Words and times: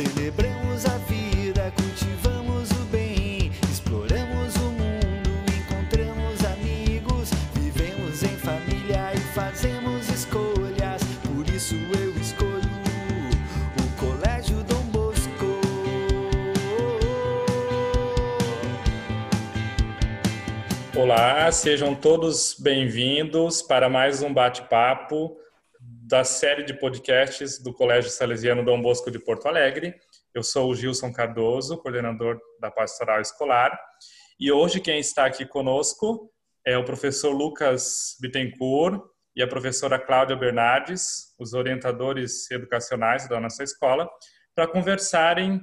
Celebramos 0.00 0.86
a 0.86 0.96
vida, 0.96 1.70
cultivamos 1.76 2.70
o 2.70 2.84
bem, 2.86 3.52
exploramos 3.70 4.56
o 4.56 4.70
mundo, 4.70 5.30
encontramos 5.46 6.42
amigos, 6.42 7.28
vivemos 7.52 8.22
em 8.22 8.34
família 8.38 9.12
e 9.14 9.18
fazemos 9.34 10.08
escolhas. 10.08 11.02
Por 11.28 11.46
isso 11.54 11.74
eu 11.74 12.18
escolho 12.18 12.70
o 13.76 14.00
Colégio 14.00 14.64
Dom 14.64 14.84
Bosco. 14.84 15.60
Olá, 20.96 21.52
sejam 21.52 21.94
todos 21.94 22.56
bem-vindos 22.58 23.60
para 23.60 23.90
mais 23.90 24.22
um 24.22 24.32
bate-papo 24.32 25.36
da 26.10 26.24
série 26.24 26.64
de 26.64 26.74
podcasts 26.74 27.62
do 27.62 27.72
Colégio 27.72 28.10
Salesiano 28.10 28.64
Dom 28.64 28.82
Bosco 28.82 29.12
de 29.12 29.18
Porto 29.20 29.46
Alegre. 29.46 29.94
Eu 30.34 30.42
sou 30.42 30.68
o 30.68 30.74
Gilson 30.74 31.12
Cardoso, 31.12 31.78
coordenador 31.78 32.36
da 32.60 32.68
Pastoral 32.68 33.20
Escolar, 33.20 33.80
e 34.38 34.50
hoje 34.50 34.80
quem 34.80 34.98
está 34.98 35.24
aqui 35.24 35.46
conosco 35.46 36.28
é 36.66 36.76
o 36.76 36.84
professor 36.84 37.30
Lucas 37.30 38.16
Bittencourt 38.20 39.00
e 39.36 39.40
a 39.40 39.46
professora 39.46 40.00
Cláudia 40.00 40.34
Bernardes, 40.34 41.32
os 41.38 41.54
orientadores 41.54 42.50
educacionais 42.50 43.28
da 43.28 43.38
nossa 43.38 43.62
escola, 43.62 44.10
para 44.52 44.66
conversarem 44.66 45.60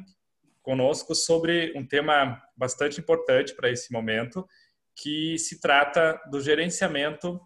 conosco 0.61 1.13
sobre 1.13 1.73
um 1.75 1.85
tema 1.85 2.41
bastante 2.55 3.01
importante 3.01 3.53
para 3.53 3.69
esse 3.69 3.91
momento, 3.91 4.47
que 4.95 5.37
se 5.37 5.59
trata 5.59 6.17
do 6.31 6.39
gerenciamento 6.39 7.37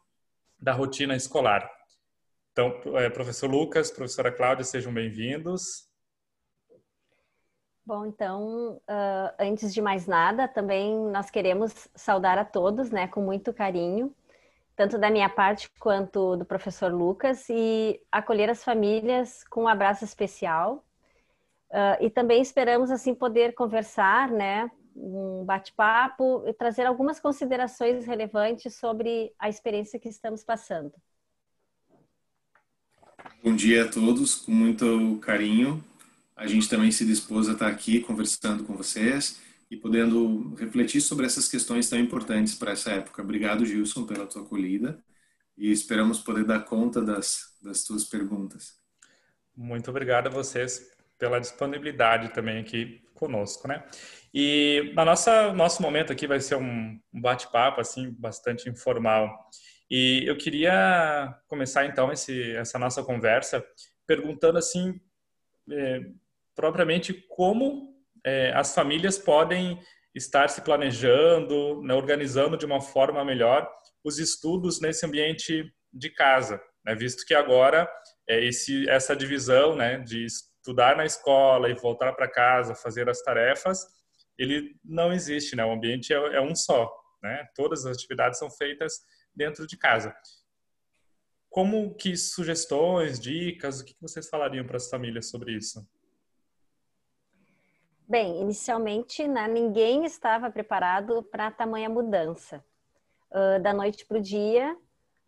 da 0.60 0.72
rotina 0.72 1.16
escolar. 1.16 1.68
Então, 2.52 2.74
é, 2.98 3.10
professor 3.10 3.50
Lucas, 3.50 3.90
professora 3.90 4.32
Cláudia, 4.32 4.66
sejam 4.66 4.94
bem-vindos. 4.94 5.90
Bom, 7.86 8.06
então, 8.06 8.76
uh, 8.90 9.34
antes 9.40 9.74
de 9.74 9.82
mais 9.82 10.06
nada, 10.06 10.48
também 10.48 10.96
nós 11.10 11.30
queremos 11.30 11.88
saudar 11.96 12.38
a 12.38 12.44
todos, 12.46 12.92
né, 12.92 13.08
com 13.08 13.22
muito 13.22 13.54
carinho, 13.54 14.14
tanto 14.76 14.98
da 14.98 15.10
minha 15.10 15.30
parte 15.30 15.70
quanto 15.80 16.36
do 16.36 16.46
professor 16.46 16.92
Lucas, 16.92 17.48
e 17.50 18.02
acolher 18.12 18.50
as 18.50 18.64
famílias 18.64 19.46
com 19.46 19.64
um 19.64 19.68
abraço 19.68 20.04
especial. 20.04 20.84
Uh, 21.70 22.04
e 22.04 22.10
também 22.10 22.42
esperamos, 22.42 22.92
assim, 22.92 23.16
poder 23.16 23.54
conversar, 23.54 24.30
né, 24.30 24.70
um 24.94 25.46
bate-papo 25.46 26.44
e 26.46 26.54
trazer 26.54 26.86
algumas 26.86 27.18
considerações 27.18 28.06
relevantes 28.06 28.76
sobre 28.76 29.34
a 29.40 29.48
experiência 29.48 29.98
que 29.98 30.10
estamos 30.10 30.44
passando. 30.44 30.94
Bom 33.44 33.56
dia 33.56 33.86
a 33.86 33.88
todos, 33.88 34.36
com 34.36 34.52
muito 34.52 35.20
carinho. 35.22 35.84
A 36.36 36.48
gente 36.48 36.70
também 36.70 36.92
se 36.92 37.06
dispôs 37.06 37.50
a 37.50 37.54
estar 37.54 37.68
aqui 37.68 38.00
conversando 38.00 38.64
com 38.64 38.76
vocês 38.76 39.42
e 39.70 39.78
podendo 39.78 40.54
refletir 40.56 41.02
sobre 41.02 41.26
essas 41.26 41.48
questões 41.48 41.90
tão 41.90 42.00
importantes 42.00 42.56
para 42.56 42.72
essa 42.72 42.92
época. 42.92 43.22
Obrigado, 43.22 43.66
Gilson, 43.66 44.06
pela 44.06 44.26
tua 44.26 44.42
acolhida 44.42 45.00
e 45.58 45.72
esperamos 45.72 46.20
poder 46.20 46.44
dar 46.44 46.62
conta 46.62 47.02
das, 47.02 47.56
das 47.62 47.84
tuas 47.84 48.04
perguntas. 48.04 48.80
Muito 49.56 49.90
obrigado 49.90 50.28
a 50.28 50.30
vocês 50.30 50.92
pela 51.18 51.40
disponibilidade 51.40 52.34
também 52.34 52.60
aqui 52.60 53.02
conosco, 53.14 53.68
né? 53.68 53.84
E 54.34 54.92
na 54.96 55.06
nossa 55.06 55.54
nosso 55.54 55.82
momento 55.82 56.12
aqui 56.12 56.26
vai 56.26 56.40
ser 56.40 56.56
um 56.56 57.00
bate-papo 57.14 57.80
assim 57.80 58.10
bastante 58.18 58.68
informal. 58.68 59.50
E 59.92 60.24
eu 60.26 60.38
queria 60.38 61.38
começar 61.50 61.86
então 61.86 62.14
esse, 62.14 62.56
essa 62.56 62.80
nossa 62.80 63.04
conversa 63.04 63.62
perguntando 64.08 64.58
assim, 64.58 64.98
é, 65.70 66.00
propriamente 66.56 67.14
como 67.28 67.94
é, 68.26 68.54
as 68.54 68.74
famílias 68.74 69.18
podem 69.18 69.78
estar 70.16 70.48
se 70.50 70.62
planejando, 70.62 71.82
né, 71.84 71.94
organizando 71.94 72.56
de 72.56 72.66
uma 72.66 72.80
forma 72.80 73.26
melhor 73.26 73.70
os 74.02 74.18
estudos 74.18 74.80
nesse 74.80 75.06
ambiente 75.06 75.70
de 75.92 76.10
casa, 76.10 76.62
né, 76.86 76.96
visto 76.96 77.26
que 77.26 77.34
agora 77.34 77.86
é, 78.30 78.46
esse, 78.46 78.90
essa 78.90 79.14
divisão 79.14 79.76
né, 79.76 79.98
de 80.00 80.26
estudar 80.26 80.96
na 80.96 81.04
escola 81.04 81.70
e 81.70 81.74
voltar 81.74 82.14
para 82.14 82.32
casa, 82.32 82.74
fazer 82.76 83.10
as 83.10 83.22
tarefas, 83.22 83.86
ele 84.38 84.74
não 84.86 85.12
existe, 85.12 85.54
né? 85.54 85.66
O 85.66 85.72
ambiente 85.72 86.14
é, 86.14 86.16
é 86.16 86.42
um 86.42 86.56
só, 86.56 86.90
né? 87.22 87.48
Todas 87.56 87.86
as 87.86 87.96
atividades 87.96 88.40
são 88.40 88.50
feitas 88.50 88.94
dentro 89.36 89.66
de 89.66 89.78
casa. 89.78 90.16
Como 91.50 91.94
que 91.96 92.16
sugestões, 92.16 93.20
dicas, 93.20 93.82
o 93.82 93.86
que 93.86 93.96
vocês 94.00 94.30
falariam 94.30 94.66
para 94.66 94.78
as 94.78 94.90
famílias 94.90 95.30
sobre 95.30 95.54
isso? 95.54 95.86
Bem, 98.08 98.42
inicialmente, 98.42 99.28
né, 99.28 99.48
ninguém 99.48 100.06
estava 100.06 100.50
preparado 100.50 101.24
para 101.24 101.52
tamanha 101.52 101.90
mudança. 101.90 102.64
Uh, 103.30 103.62
da 103.62 103.74
noite 103.74 104.06
para 104.06 104.18
o 104.18 104.22
dia, 104.22 104.78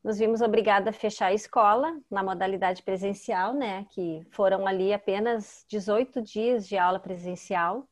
nos 0.04 0.18
vimos 0.18 0.42
obrigados 0.42 0.90
a 0.90 0.92
fechar 0.92 1.28
a 1.28 1.34
escola 1.34 1.98
na 2.12 2.22
modalidade 2.22 2.84
presencial, 2.84 3.54
né, 3.54 3.86
que 3.92 4.26
foram 4.32 4.68
ali 4.68 4.94
apenas 4.94 5.66
18 5.70 6.22
dias 6.22 6.68
de 6.68 6.78
aula 6.78 7.00
presencial, 7.00 7.88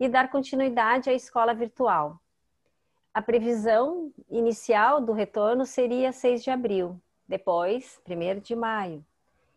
e 0.00 0.08
dar 0.08 0.30
continuidade 0.30 1.10
à 1.10 1.12
escola 1.12 1.54
virtual 1.54 2.18
a 3.12 3.22
previsão 3.22 4.12
inicial 4.30 5.00
do 5.00 5.12
retorno 5.12 5.64
seria 5.64 6.12
6 6.12 6.42
de 6.42 6.50
abril, 6.50 7.00
depois 7.26 8.00
1 8.06 8.40
de 8.40 8.54
maio. 8.54 9.04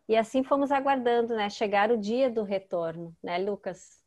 E 0.07 0.15
assim 0.15 0.43
fomos 0.43 0.71
aguardando, 0.71 1.35
né, 1.35 1.49
chegar 1.49 1.91
o 1.91 1.97
dia 1.97 2.29
do 2.29 2.43
retorno, 2.43 3.15
né, 3.23 3.37
Lucas? 3.37 4.01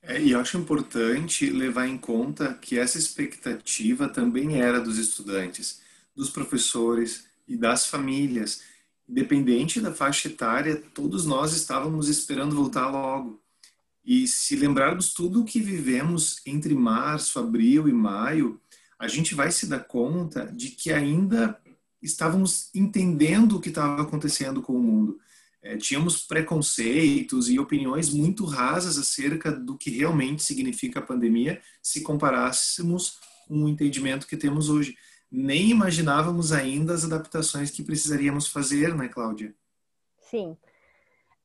É, 0.00 0.20
e 0.20 0.34
acho 0.34 0.56
importante 0.56 1.50
levar 1.50 1.86
em 1.86 1.98
conta 1.98 2.54
que 2.54 2.78
essa 2.78 2.98
expectativa 2.98 4.08
também 4.08 4.60
era 4.60 4.80
dos 4.80 4.96
estudantes, 4.96 5.82
dos 6.14 6.30
professores 6.30 7.28
e 7.46 7.56
das 7.56 7.86
famílias. 7.86 8.62
Independente 9.08 9.80
da 9.80 9.92
faixa 9.92 10.28
etária, 10.28 10.82
todos 10.94 11.26
nós 11.26 11.52
estávamos 11.52 12.08
esperando 12.08 12.54
voltar 12.54 12.88
logo. 12.88 13.42
E 14.08 14.26
se 14.26 14.56
lembrarmos 14.56 15.12
tudo 15.12 15.42
o 15.42 15.44
que 15.44 15.60
vivemos 15.60 16.40
entre 16.46 16.74
março, 16.74 17.38
abril 17.38 17.90
e 17.90 17.92
maio, 17.92 18.58
a 18.98 19.06
gente 19.06 19.34
vai 19.34 19.50
se 19.50 19.66
dar 19.66 19.80
conta 19.80 20.46
de 20.46 20.70
que 20.70 20.90
ainda 20.90 21.60
estávamos 22.00 22.74
entendendo 22.74 23.56
o 23.56 23.60
que 23.60 23.68
estava 23.68 24.00
acontecendo 24.00 24.62
com 24.62 24.72
o 24.72 24.82
mundo. 24.82 25.20
É, 25.60 25.76
tínhamos 25.76 26.22
preconceitos 26.22 27.50
e 27.50 27.58
opiniões 27.58 28.08
muito 28.08 28.46
rasas 28.46 28.96
acerca 28.96 29.52
do 29.52 29.76
que 29.76 29.90
realmente 29.90 30.42
significa 30.42 31.00
a 31.00 31.06
pandemia 31.06 31.60
se 31.82 32.00
comparássemos 32.00 33.18
com 33.46 33.64
o 33.64 33.68
entendimento 33.68 34.26
que 34.26 34.38
temos 34.38 34.70
hoje. 34.70 34.96
Nem 35.30 35.68
imaginávamos 35.68 36.50
ainda 36.50 36.94
as 36.94 37.04
adaptações 37.04 37.70
que 37.70 37.82
precisaríamos 37.82 38.48
fazer, 38.48 38.96
né, 38.96 39.06
Cláudia? 39.06 39.54
Sim. 40.30 40.56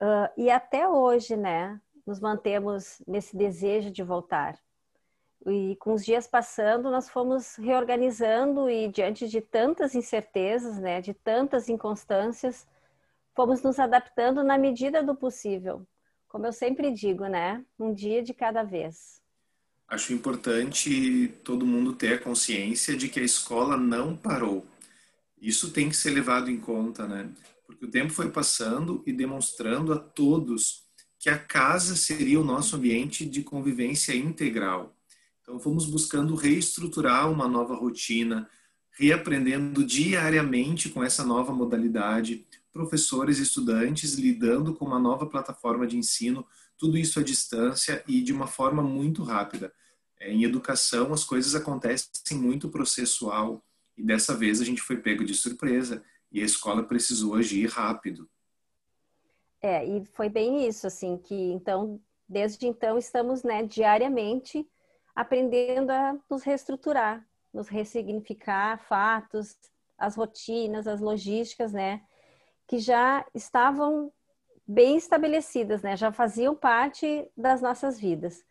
Uh, 0.02 0.30
e 0.38 0.50
até 0.50 0.88
hoje, 0.88 1.36
né, 1.36 1.78
nos 2.06 2.20
mantemos 2.20 3.02
nesse 3.08 3.36
desejo 3.36 3.92
de 3.92 4.04
voltar. 4.04 4.60
E 5.46 5.76
com 5.78 5.94
os 5.94 6.06
dias 6.06 6.26
passando, 6.26 6.90
nós 6.90 7.10
fomos 7.10 7.56
reorganizando 7.56 8.70
e 8.70 8.88
diante 8.88 9.28
de 9.28 9.42
tantas 9.42 9.94
incertezas, 9.94 10.78
né, 10.80 11.02
de 11.02 11.14
tantas 11.14 11.68
inconstâncias, 11.68 12.66
fomos 13.36 13.62
nos 13.62 13.80
adaptando 13.80 14.44
na 14.44 14.58
medida 14.58 15.04
do 15.04 15.16
possível. 15.16 15.86
Como 16.30 16.46
eu 16.46 16.54
sempre 16.54 16.92
digo, 16.92 17.26
né, 17.26 17.64
um 17.78 17.94
dia 17.94 18.24
de 18.24 18.34
cada 18.34 18.64
vez. 18.64 19.22
Acho 19.88 20.14
importante 20.14 21.28
todo 21.44 21.66
mundo 21.66 21.94
ter 21.94 22.14
a 22.14 22.20
consciência 22.20 22.96
de 22.96 23.10
que 23.10 23.20
a 23.20 23.24
escola 23.24 23.76
não 23.76 24.16
parou. 24.16 24.66
Isso 25.40 25.72
tem 25.72 25.90
que 25.90 25.96
ser 25.96 26.12
levado 26.12 26.50
em 26.50 26.58
conta, 26.58 27.06
né? 27.06 27.30
Porque 27.68 27.86
o 27.86 27.92
tempo 27.92 28.12
foi 28.12 28.32
passando 28.32 29.04
e 29.06 29.12
demonstrando 29.12 29.92
a 29.92 30.00
todos 30.00 30.83
que 31.24 31.30
a 31.30 31.40
casa 31.40 31.96
seria 31.96 32.40
o 32.40 32.44
nosso 32.44 32.76
ambiente 32.76 33.26
de 33.26 33.42
convivência 33.42 34.14
integral 34.14 34.94
então, 35.44 35.60
fomos 35.60 35.86
buscando 35.86 36.36
reestruturar 36.36 37.30
uma 37.30 37.50
nova 37.50 37.76
rotina, 37.76 38.50
reaprendendo 38.92 39.86
diariamente 39.86 40.88
com 40.90 41.04
essa 41.04 41.24
nova 41.24 41.54
modalidade, 41.54 42.46
professores 42.72 43.40
e 43.40 43.44
estudantes 43.44 44.14
lidando 44.14 44.74
com 44.74 44.86
uma 44.86 44.98
nova 44.98 45.26
plataforma 45.26 45.86
de 45.86 45.98
ensino, 45.98 46.46
tudo 46.78 46.98
isso 46.98 47.20
à 47.20 47.24
distância 47.24 48.04
e 48.08 48.22
de 48.22 48.32
uma 48.32 48.48
forma 48.48 48.82
muito 48.82 49.22
rápida. 49.22 49.74
É, 50.18 50.32
em 50.32 50.44
educação, 50.44 51.14
as 51.14 51.26
coisas 51.26 51.54
acontecem 51.56 52.38
muito 52.38 52.70
processual 52.70 53.64
e 53.98 54.04
dessa 54.04 54.34
vez 54.34 54.62
a 54.62 54.66
gente 54.66 54.82
foi 54.82 54.98
pego 54.98 55.26
de 55.26 55.34
surpresa 55.34 56.02
e 56.32 56.42
a 56.42 56.46
escola 56.46 56.84
precisou 56.84 57.36
agir 57.36 57.68
rápido. 57.70 58.30
É, 59.66 59.86
e 59.86 60.04
foi 60.08 60.28
bem 60.28 60.68
isso, 60.68 60.86
assim, 60.86 61.18
que 61.18 61.34
então, 61.54 61.98
desde 62.28 62.68
então, 62.68 62.98
estamos, 62.98 63.44
né, 63.44 63.64
diariamente 63.64 64.70
aprendendo 65.16 65.90
a 65.90 66.18
nos 66.30 66.44
reestruturar, 66.44 67.26
nos 67.54 67.70
ressignificar 67.70 68.78
fatos, 68.80 69.58
as 69.98 70.16
rotinas, 70.18 70.86
as 70.86 71.00
logísticas, 71.00 71.72
né? 71.72 72.02
Que 72.68 72.78
já 72.78 73.26
estavam 73.34 74.12
bem 74.68 74.98
estabelecidas, 74.98 75.82
né? 75.82 75.96
Já 75.96 76.12
faziam 76.12 76.54
parte 76.56 77.26
das 77.38 77.62
nossas 77.62 77.98
vidas. 77.98 78.44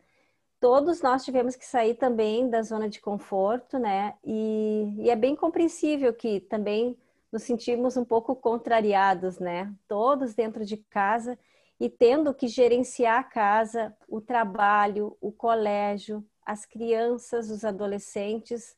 Todos 0.59 1.01
nós 1.01 1.23
tivemos 1.23 1.55
que 1.55 1.65
sair 1.65 1.95
também 1.95 2.49
da 2.49 2.63
zona 2.63 2.89
de 2.89 2.99
conforto, 3.01 3.77
né? 3.77 4.15
E, 4.23 4.95
e 4.97 5.09
é 5.11 5.15
bem 5.15 5.35
compreensível 5.35 6.11
que 6.13 6.39
também 6.39 6.97
nos 7.33 7.41
sentimos 7.41 7.97
um 7.97 8.05
pouco 8.05 8.35
contrariados, 8.35 9.39
né? 9.39 9.73
Todos 9.87 10.35
dentro 10.35 10.63
de 10.63 10.77
casa 10.77 11.37
e 11.79 11.89
tendo 11.89 12.31
que 12.31 12.47
gerenciar 12.47 13.19
a 13.19 13.23
casa, 13.23 13.97
o 14.07 14.21
trabalho, 14.21 15.17
o 15.19 15.31
colégio, 15.31 16.23
as 16.45 16.63
crianças, 16.63 17.49
os 17.49 17.65
adolescentes, 17.65 18.75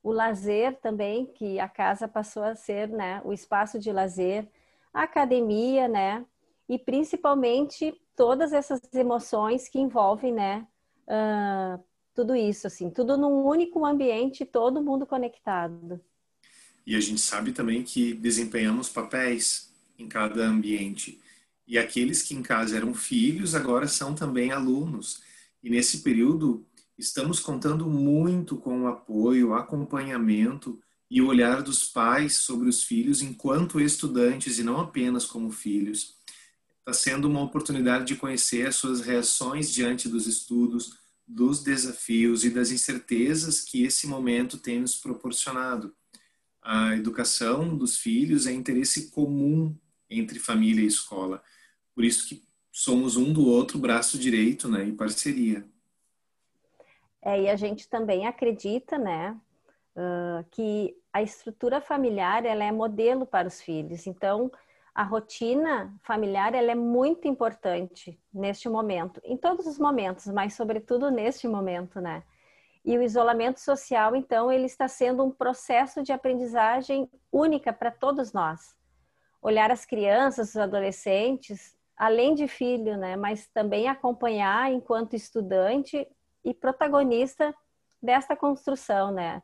o 0.00 0.12
lazer 0.12 0.78
também, 0.80 1.26
que 1.26 1.58
a 1.58 1.68
casa 1.68 2.06
passou 2.06 2.44
a 2.44 2.54
ser, 2.54 2.88
né, 2.88 3.20
o 3.24 3.32
espaço 3.32 3.80
de 3.80 3.90
lazer, 3.90 4.48
a 4.94 5.02
academia, 5.02 5.88
né, 5.88 6.24
e 6.68 6.78
principalmente 6.78 8.00
todas 8.14 8.52
essas 8.52 8.80
emoções 8.94 9.68
que 9.68 9.80
envolvem, 9.80 10.32
né, 10.32 10.66
uh, 11.08 11.82
tudo 12.14 12.36
isso, 12.36 12.68
assim, 12.68 12.90
tudo 12.90 13.16
num 13.16 13.44
único 13.44 13.84
ambiente, 13.84 14.44
todo 14.44 14.82
mundo 14.82 15.04
conectado. 15.04 16.00
E 16.88 16.96
a 16.96 17.00
gente 17.00 17.20
sabe 17.20 17.52
também 17.52 17.82
que 17.82 18.14
desempenhamos 18.14 18.88
papéis 18.88 19.70
em 19.98 20.08
cada 20.08 20.48
ambiente. 20.48 21.20
E 21.66 21.76
aqueles 21.76 22.22
que 22.22 22.34
em 22.34 22.40
casa 22.42 22.78
eram 22.78 22.94
filhos 22.94 23.54
agora 23.54 23.86
são 23.86 24.14
também 24.14 24.52
alunos. 24.52 25.20
E 25.62 25.68
nesse 25.68 25.98
período 25.98 26.66
estamos 26.96 27.40
contando 27.40 27.84
muito 27.84 28.56
com 28.56 28.84
o 28.84 28.86
apoio, 28.86 29.52
acompanhamento 29.52 30.80
e 31.10 31.20
o 31.20 31.26
olhar 31.26 31.60
dos 31.62 31.84
pais 31.84 32.36
sobre 32.38 32.70
os 32.70 32.82
filhos 32.82 33.20
enquanto 33.20 33.78
estudantes 33.78 34.58
e 34.58 34.62
não 34.62 34.80
apenas 34.80 35.26
como 35.26 35.50
filhos. 35.50 36.16
Está 36.78 36.94
sendo 36.94 37.28
uma 37.28 37.42
oportunidade 37.42 38.06
de 38.06 38.16
conhecer 38.16 38.66
as 38.66 38.76
suas 38.76 39.02
reações 39.02 39.70
diante 39.70 40.08
dos 40.08 40.26
estudos, 40.26 40.96
dos 41.26 41.62
desafios 41.62 42.44
e 42.44 42.50
das 42.50 42.70
incertezas 42.70 43.60
que 43.60 43.82
esse 43.82 44.06
momento 44.06 44.56
tem 44.56 44.80
nos 44.80 44.96
proporcionado. 44.96 45.94
A 46.70 46.94
educação 46.94 47.74
dos 47.74 47.96
filhos 47.96 48.46
é 48.46 48.52
interesse 48.52 49.10
comum 49.10 49.74
entre 50.10 50.38
família 50.38 50.84
e 50.84 50.86
escola. 50.86 51.42
Por 51.94 52.04
isso 52.04 52.28
que 52.28 52.46
somos 52.70 53.16
um 53.16 53.32
do 53.32 53.48
outro 53.48 53.78
braço 53.78 54.18
direito, 54.18 54.68
né, 54.68 54.84
em 54.84 54.94
parceria. 54.94 55.64
É, 57.22 57.40
e 57.40 57.48
a 57.48 57.56
gente 57.56 57.88
também 57.88 58.26
acredita, 58.26 58.98
né, 58.98 59.34
uh, 59.96 60.44
que 60.50 60.94
a 61.10 61.22
estrutura 61.22 61.80
familiar 61.80 62.44
ela 62.44 62.62
é 62.62 62.70
modelo 62.70 63.24
para 63.24 63.48
os 63.48 63.62
filhos. 63.62 64.06
Então, 64.06 64.52
a 64.94 65.02
rotina 65.02 65.98
familiar 66.02 66.54
ela 66.54 66.70
é 66.70 66.74
muito 66.74 67.26
importante 67.26 68.20
neste 68.30 68.68
momento, 68.68 69.22
em 69.24 69.38
todos 69.38 69.66
os 69.66 69.78
momentos, 69.78 70.26
mas 70.26 70.52
sobretudo 70.52 71.10
neste 71.10 71.48
momento, 71.48 71.98
né? 71.98 72.22
E 72.84 72.96
o 72.96 73.02
isolamento 73.02 73.60
social, 73.60 74.14
então, 74.16 74.50
ele 74.50 74.66
está 74.66 74.88
sendo 74.88 75.24
um 75.24 75.30
processo 75.30 76.02
de 76.02 76.12
aprendizagem 76.12 77.10
única 77.30 77.72
para 77.72 77.90
todos 77.90 78.32
nós. 78.32 78.74
Olhar 79.42 79.70
as 79.70 79.84
crianças, 79.84 80.50
os 80.50 80.56
adolescentes, 80.56 81.76
além 81.96 82.34
de 82.34 82.46
filho, 82.46 82.96
né, 82.96 83.16
mas 83.16 83.48
também 83.48 83.88
acompanhar 83.88 84.72
enquanto 84.72 85.14
estudante 85.14 86.06
e 86.44 86.54
protagonista 86.54 87.54
desta 88.00 88.36
construção, 88.36 89.10
né, 89.10 89.42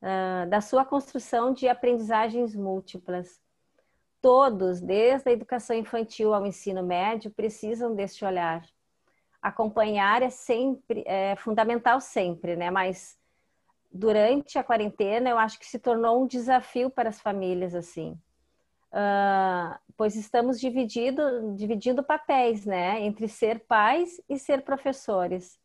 uh, 0.00 0.48
da 0.48 0.60
sua 0.60 0.84
construção 0.84 1.52
de 1.52 1.68
aprendizagens 1.68 2.54
múltiplas. 2.54 3.40
Todos, 4.22 4.80
desde 4.80 5.28
a 5.28 5.32
educação 5.32 5.76
infantil 5.76 6.32
ao 6.32 6.46
ensino 6.46 6.82
médio, 6.82 7.30
precisam 7.30 7.94
deste 7.94 8.24
olhar. 8.24 8.64
Acompanhar 9.48 10.22
é 10.22 10.30
sempre 10.30 11.04
é 11.06 11.36
fundamental 11.36 12.00
sempre, 12.00 12.56
né, 12.56 12.70
mas 12.70 13.18
durante 13.92 14.58
a 14.58 14.64
quarentena 14.64 15.30
eu 15.30 15.38
acho 15.38 15.58
que 15.58 15.66
se 15.66 15.78
tornou 15.78 16.22
um 16.22 16.26
desafio 16.26 16.90
para 16.90 17.08
as 17.08 17.20
famílias 17.20 17.74
assim 17.74 18.18
uh, 18.96 19.78
pois 19.96 20.16
estamos 20.16 20.60
dividindo, 20.60 21.54
dividindo 21.54 22.02
papéis, 22.02 22.64
né, 22.64 23.00
entre 23.02 23.28
ser 23.28 23.60
pais 23.60 24.20
e 24.28 24.38
ser 24.38 24.62
professores. 24.62 25.58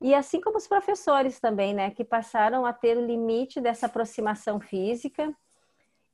E 0.00 0.14
assim 0.14 0.40
como 0.40 0.58
os 0.58 0.66
professores 0.66 1.40
também, 1.40 1.72
né, 1.72 1.90
que 1.90 2.04
passaram 2.04 2.66
a 2.66 2.72
ter 2.72 2.96
o 2.96 3.06
limite 3.06 3.60
dessa 3.60 3.86
aproximação 3.86 4.60
física 4.60 5.34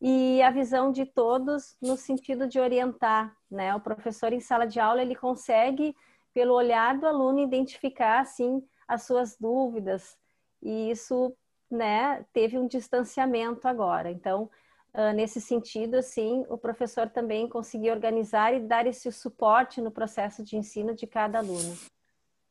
e 0.01 0.41
a 0.43 0.51
visão 0.51 0.93
de 0.93 1.05
todos 1.05 1.77
no 1.81 1.97
sentido 1.97 2.47
de 2.47 2.59
orientar, 2.59 3.37
né? 3.49 3.73
O 3.75 3.81
professor 3.81 4.33
em 4.33 4.41
sala 4.41 4.67
de 4.67 4.81
aula, 4.81 5.01
ele 5.01 5.15
consegue 5.15 5.95
pelo 6.35 6.55
olhar 6.55 6.99
do 6.99 7.07
aluno 7.07 7.41
identificar 7.41 8.21
assim 8.21 8.63
as 8.89 9.03
suas 9.05 9.37
dúvidas 9.39 10.17
e 10.63 10.91
isso, 10.91 11.35
né, 11.71 12.25
teve 12.33 12.57
um 12.57 12.69
distanciamento 12.69 13.67
agora. 13.67 14.11
Então, 14.11 14.49
uh, 14.95 15.13
nesse 15.15 15.41
sentido, 15.41 15.97
assim, 15.97 16.45
o 16.49 16.57
professor 16.57 17.09
também 17.11 17.49
conseguir 17.49 17.91
organizar 17.91 18.55
e 18.55 18.61
dar 18.61 18.87
esse 18.87 19.11
suporte 19.11 19.81
no 19.81 19.91
processo 19.91 20.45
de 20.45 20.57
ensino 20.57 20.95
de 20.95 21.07
cada 21.07 21.39
aluno. 21.39 21.77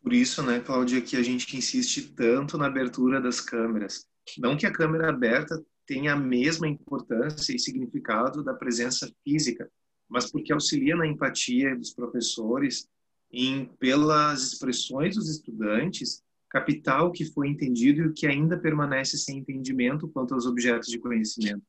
Por 0.03 0.13
isso, 0.13 0.43
né, 0.43 0.59
Cláudia, 0.59 1.01
que 1.01 1.15
a 1.15 1.23
gente 1.23 1.55
insiste 1.55 2.13
tanto 2.13 2.57
na 2.57 2.65
abertura 2.65 3.21
das 3.21 3.39
câmeras. 3.39 4.05
Não 4.37 4.57
que 4.57 4.65
a 4.65 4.73
câmera 4.73 5.09
aberta 5.09 5.63
tenha 5.85 6.13
a 6.13 6.15
mesma 6.15 6.67
importância 6.67 7.55
e 7.55 7.59
significado 7.59 8.43
da 8.43 8.53
presença 8.53 9.11
física, 9.23 9.69
mas 10.09 10.29
porque 10.29 10.51
auxilia 10.51 10.95
na 10.95 11.07
empatia 11.07 11.75
dos 11.75 11.93
professores 11.93 12.87
em 13.31 13.65
pelas 13.79 14.43
expressões 14.43 15.15
dos 15.15 15.29
estudantes 15.29 16.21
captar 16.49 17.05
o 17.05 17.11
que 17.11 17.25
foi 17.25 17.47
entendido 17.47 18.01
e 18.01 18.07
o 18.07 18.13
que 18.13 18.27
ainda 18.27 18.57
permanece 18.57 19.17
sem 19.17 19.37
entendimento 19.37 20.07
quanto 20.09 20.33
aos 20.33 20.45
objetos 20.45 20.89
de 20.89 20.99
conhecimento 20.99 21.63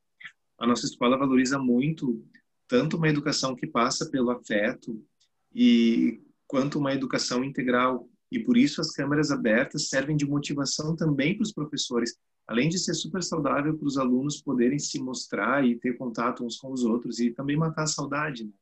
a 0.62 0.66
nossa 0.66 0.86
escola 0.86 1.18
valoriza 1.18 1.58
muito 1.58 2.24
tanto 2.68 2.96
uma 2.96 3.08
educação 3.08 3.54
que 3.56 3.66
passa 3.66 4.08
pelo 4.08 4.30
afeto 4.30 5.04
e 5.52 6.22
quanto 6.46 6.78
uma 6.78 6.94
educação 6.94 7.42
integral. 7.42 8.08
E 8.30 8.38
por 8.38 8.56
isso 8.56 8.80
as 8.80 8.92
câmeras 8.92 9.32
abertas 9.32 9.88
servem 9.88 10.16
de 10.16 10.24
motivação 10.24 10.94
também 10.94 11.34
para 11.34 11.42
os 11.42 11.52
professores, 11.52 12.16
além 12.46 12.68
de 12.68 12.78
ser 12.78 12.94
super 12.94 13.24
saudável 13.24 13.76
para 13.76 13.86
os 13.86 13.98
alunos 13.98 14.40
poderem 14.40 14.78
se 14.78 15.00
mostrar 15.00 15.66
e 15.66 15.74
ter 15.80 15.98
contato 15.98 16.44
uns 16.44 16.56
com 16.56 16.72
os 16.72 16.84
outros 16.84 17.18
e 17.18 17.32
também 17.32 17.56
matar 17.56 17.82
a 17.82 17.88
saudade. 17.88 18.44
Né? 18.44 18.52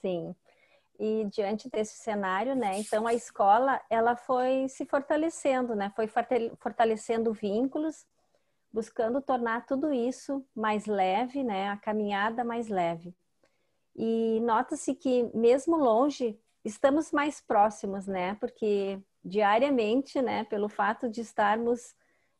Sim. 0.00 0.34
E 0.98 1.24
diante 1.24 1.68
desse 1.68 1.96
cenário, 1.96 2.54
né, 2.54 2.78
então 2.78 3.06
a 3.06 3.14
escola 3.14 3.80
ela 3.90 4.14
foi 4.14 4.68
se 4.68 4.84
fortalecendo, 4.84 5.74
né, 5.74 5.90
foi 5.96 6.06
fortalecendo 6.06 7.32
vínculos 7.32 8.06
buscando 8.72 9.20
tornar 9.20 9.66
tudo 9.66 9.92
isso 9.92 10.44
mais 10.54 10.86
leve, 10.86 11.44
né, 11.44 11.68
a 11.68 11.76
caminhada 11.76 12.42
mais 12.42 12.68
leve. 12.68 13.14
E 13.94 14.40
nota-se 14.40 14.94
que 14.94 15.24
mesmo 15.36 15.76
longe, 15.76 16.40
estamos 16.64 17.12
mais 17.12 17.40
próximos, 17.40 18.06
né, 18.06 18.34
porque 18.36 18.98
diariamente, 19.22 20.22
né, 20.22 20.44
pelo 20.44 20.68
fato 20.68 21.08
de 21.08 21.20
estarmos 21.20 21.94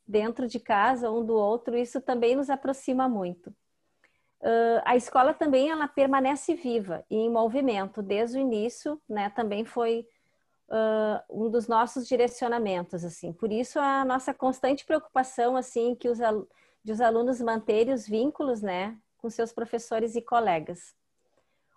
dentro 0.06 0.48
de 0.48 0.58
casa 0.58 1.10
um 1.10 1.24
do 1.24 1.34
outro, 1.34 1.76
isso 1.76 2.00
também 2.00 2.34
nos 2.34 2.48
aproxima 2.48 3.08
muito. 3.08 3.54
Uh, 4.42 4.82
a 4.84 4.96
escola 4.96 5.32
também 5.32 5.70
ela 5.70 5.86
permanece 5.86 6.54
viva 6.54 7.04
e 7.08 7.16
em 7.16 7.30
movimento 7.30 8.02
desde 8.02 8.38
o 8.38 8.40
início, 8.40 9.00
né? 9.08 9.30
Também 9.30 9.64
foi 9.64 10.04
uh, 10.68 11.44
um 11.44 11.48
dos 11.48 11.68
nossos 11.68 12.08
direcionamentos, 12.08 13.04
assim. 13.04 13.32
Por 13.32 13.52
isso 13.52 13.78
a 13.78 14.04
nossa 14.04 14.34
constante 14.34 14.84
preocupação, 14.84 15.56
assim, 15.56 15.94
que 15.94 16.08
os, 16.08 16.18
de 16.82 16.90
os 16.90 17.00
alunos 17.00 17.40
manterem 17.40 17.94
os 17.94 18.08
vínculos, 18.08 18.62
né, 18.62 18.98
com 19.18 19.30
seus 19.30 19.52
professores 19.52 20.16
e 20.16 20.22
colegas. 20.22 20.94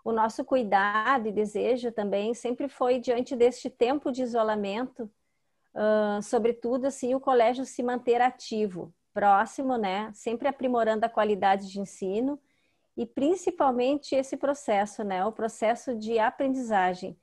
O 0.03 0.11
nosso 0.11 0.43
cuidado 0.43 1.27
e 1.27 1.31
desejo 1.31 1.91
também 1.91 2.33
sempre 2.33 2.67
foi 2.67 2.99
diante 2.99 3.35
deste 3.35 3.69
tempo 3.69 4.11
de 4.11 4.23
isolamento, 4.23 5.03
uh, 5.75 6.21
sobretudo 6.23 6.85
assim 6.85 7.13
o 7.13 7.19
colégio 7.19 7.65
se 7.65 7.83
manter 7.83 8.21
ativo, 8.21 8.93
próximo, 9.13 9.77
né, 9.77 10.11
sempre 10.13 10.47
aprimorando 10.47 11.05
a 11.05 11.09
qualidade 11.09 11.69
de 11.69 11.79
ensino 11.79 12.39
e 12.95 13.05
principalmente 13.05 14.15
esse 14.15 14.37
processo, 14.37 15.03
né, 15.03 15.25
o 15.25 15.31
processo 15.31 15.95
de 15.95 16.17
aprendizagem, 16.17 17.17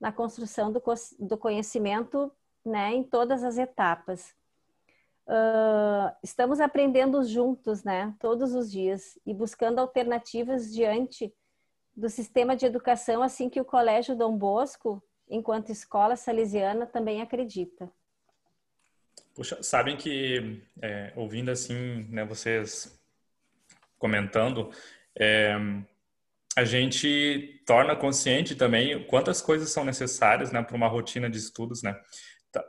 na 0.00 0.12
construção 0.12 0.70
do, 0.70 0.82
do 1.18 1.38
conhecimento 1.38 2.30
né, 2.64 2.92
em 2.92 3.02
todas 3.02 3.42
as 3.42 3.56
etapas. 3.58 4.34
Uh, 5.26 6.14
estamos 6.22 6.60
aprendendo 6.60 7.24
juntos, 7.24 7.82
né, 7.82 8.14
todos 8.20 8.54
os 8.54 8.70
dias 8.70 9.18
e 9.26 9.34
buscando 9.34 9.80
alternativas 9.80 10.72
diante 10.72 11.34
do 11.96 12.08
sistema 12.08 12.54
de 12.54 12.66
educação, 12.66 13.22
assim 13.22 13.48
que 13.48 13.60
o 13.60 13.64
Colégio 13.64 14.14
Dom 14.14 14.36
Bosco, 14.36 15.02
enquanto 15.28 15.72
escola 15.72 16.14
salesiana, 16.14 16.86
também 16.86 17.22
acredita. 17.22 17.90
Puxa, 19.34 19.62
sabem 19.62 19.96
que 19.96 20.62
é, 20.80 21.12
ouvindo 21.16 21.50
assim, 21.50 22.06
né, 22.10 22.24
vocês 22.24 22.96
comentando, 23.98 24.70
é, 25.18 25.56
a 26.56 26.64
gente 26.64 27.62
torna 27.66 27.94
consciente 27.94 28.54
também 28.54 29.04
quantas 29.06 29.42
coisas 29.42 29.70
são 29.70 29.84
necessárias 29.84 30.50
né, 30.50 30.62
para 30.62 30.76
uma 30.76 30.88
rotina 30.88 31.28
de 31.28 31.36
estudos. 31.36 31.82
Né? 31.82 31.94
Tá, 32.52 32.64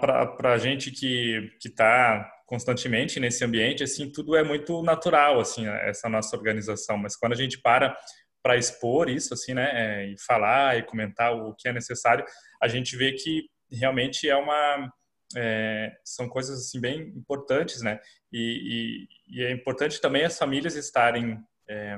para 0.00 0.52
a 0.52 0.58
gente 0.58 0.90
que 0.90 1.50
está 1.64 2.28
constantemente 2.46 3.20
nesse 3.20 3.44
ambiente, 3.44 3.84
assim, 3.84 4.10
tudo 4.10 4.34
é 4.34 4.42
muito 4.42 4.82
natural, 4.82 5.38
assim, 5.38 5.68
essa 5.68 6.08
nossa 6.08 6.36
organização. 6.36 6.98
Mas 6.98 7.16
quando 7.16 7.32
a 7.32 7.36
gente 7.36 7.60
para 7.60 7.96
para 8.42 8.56
expor 8.56 9.10
isso, 9.10 9.34
assim, 9.34 9.52
né, 9.52 9.70
é, 9.74 10.06
e 10.06 10.18
falar 10.18 10.78
e 10.78 10.82
comentar 10.82 11.30
o 11.36 11.54
que 11.54 11.68
é 11.68 11.72
necessário, 11.74 12.24
a 12.60 12.66
gente 12.68 12.96
vê 12.96 13.12
que 13.12 13.44
realmente 13.70 14.28
é 14.30 14.34
uma 14.34 14.90
é, 15.36 15.92
são 16.02 16.28
coisas 16.28 16.58
assim 16.58 16.80
bem 16.80 17.00
importantes, 17.16 17.82
né? 17.82 18.00
E, 18.32 19.06
e, 19.28 19.40
e, 19.40 19.44
é 19.44 19.52
importante 19.52 20.00
também 20.00 20.24
as 20.24 20.38
famílias 20.38 20.74
estarem 20.74 21.38
é, 21.70 21.96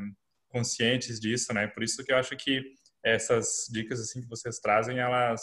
conscientes 0.49 1.19
disso, 1.19 1.52
né? 1.55 1.67
Por 1.67 1.83
isso 1.83 2.05
que 2.05 2.12
eu 2.12 2.17
acho 2.17 2.37
que 2.37 2.62
essas 3.05 3.67
dicas 3.73 4.00
assim 4.00 4.21
que 4.21 4.29
vocês 4.29 4.59
trazem, 4.59 4.99
elas 4.99 5.43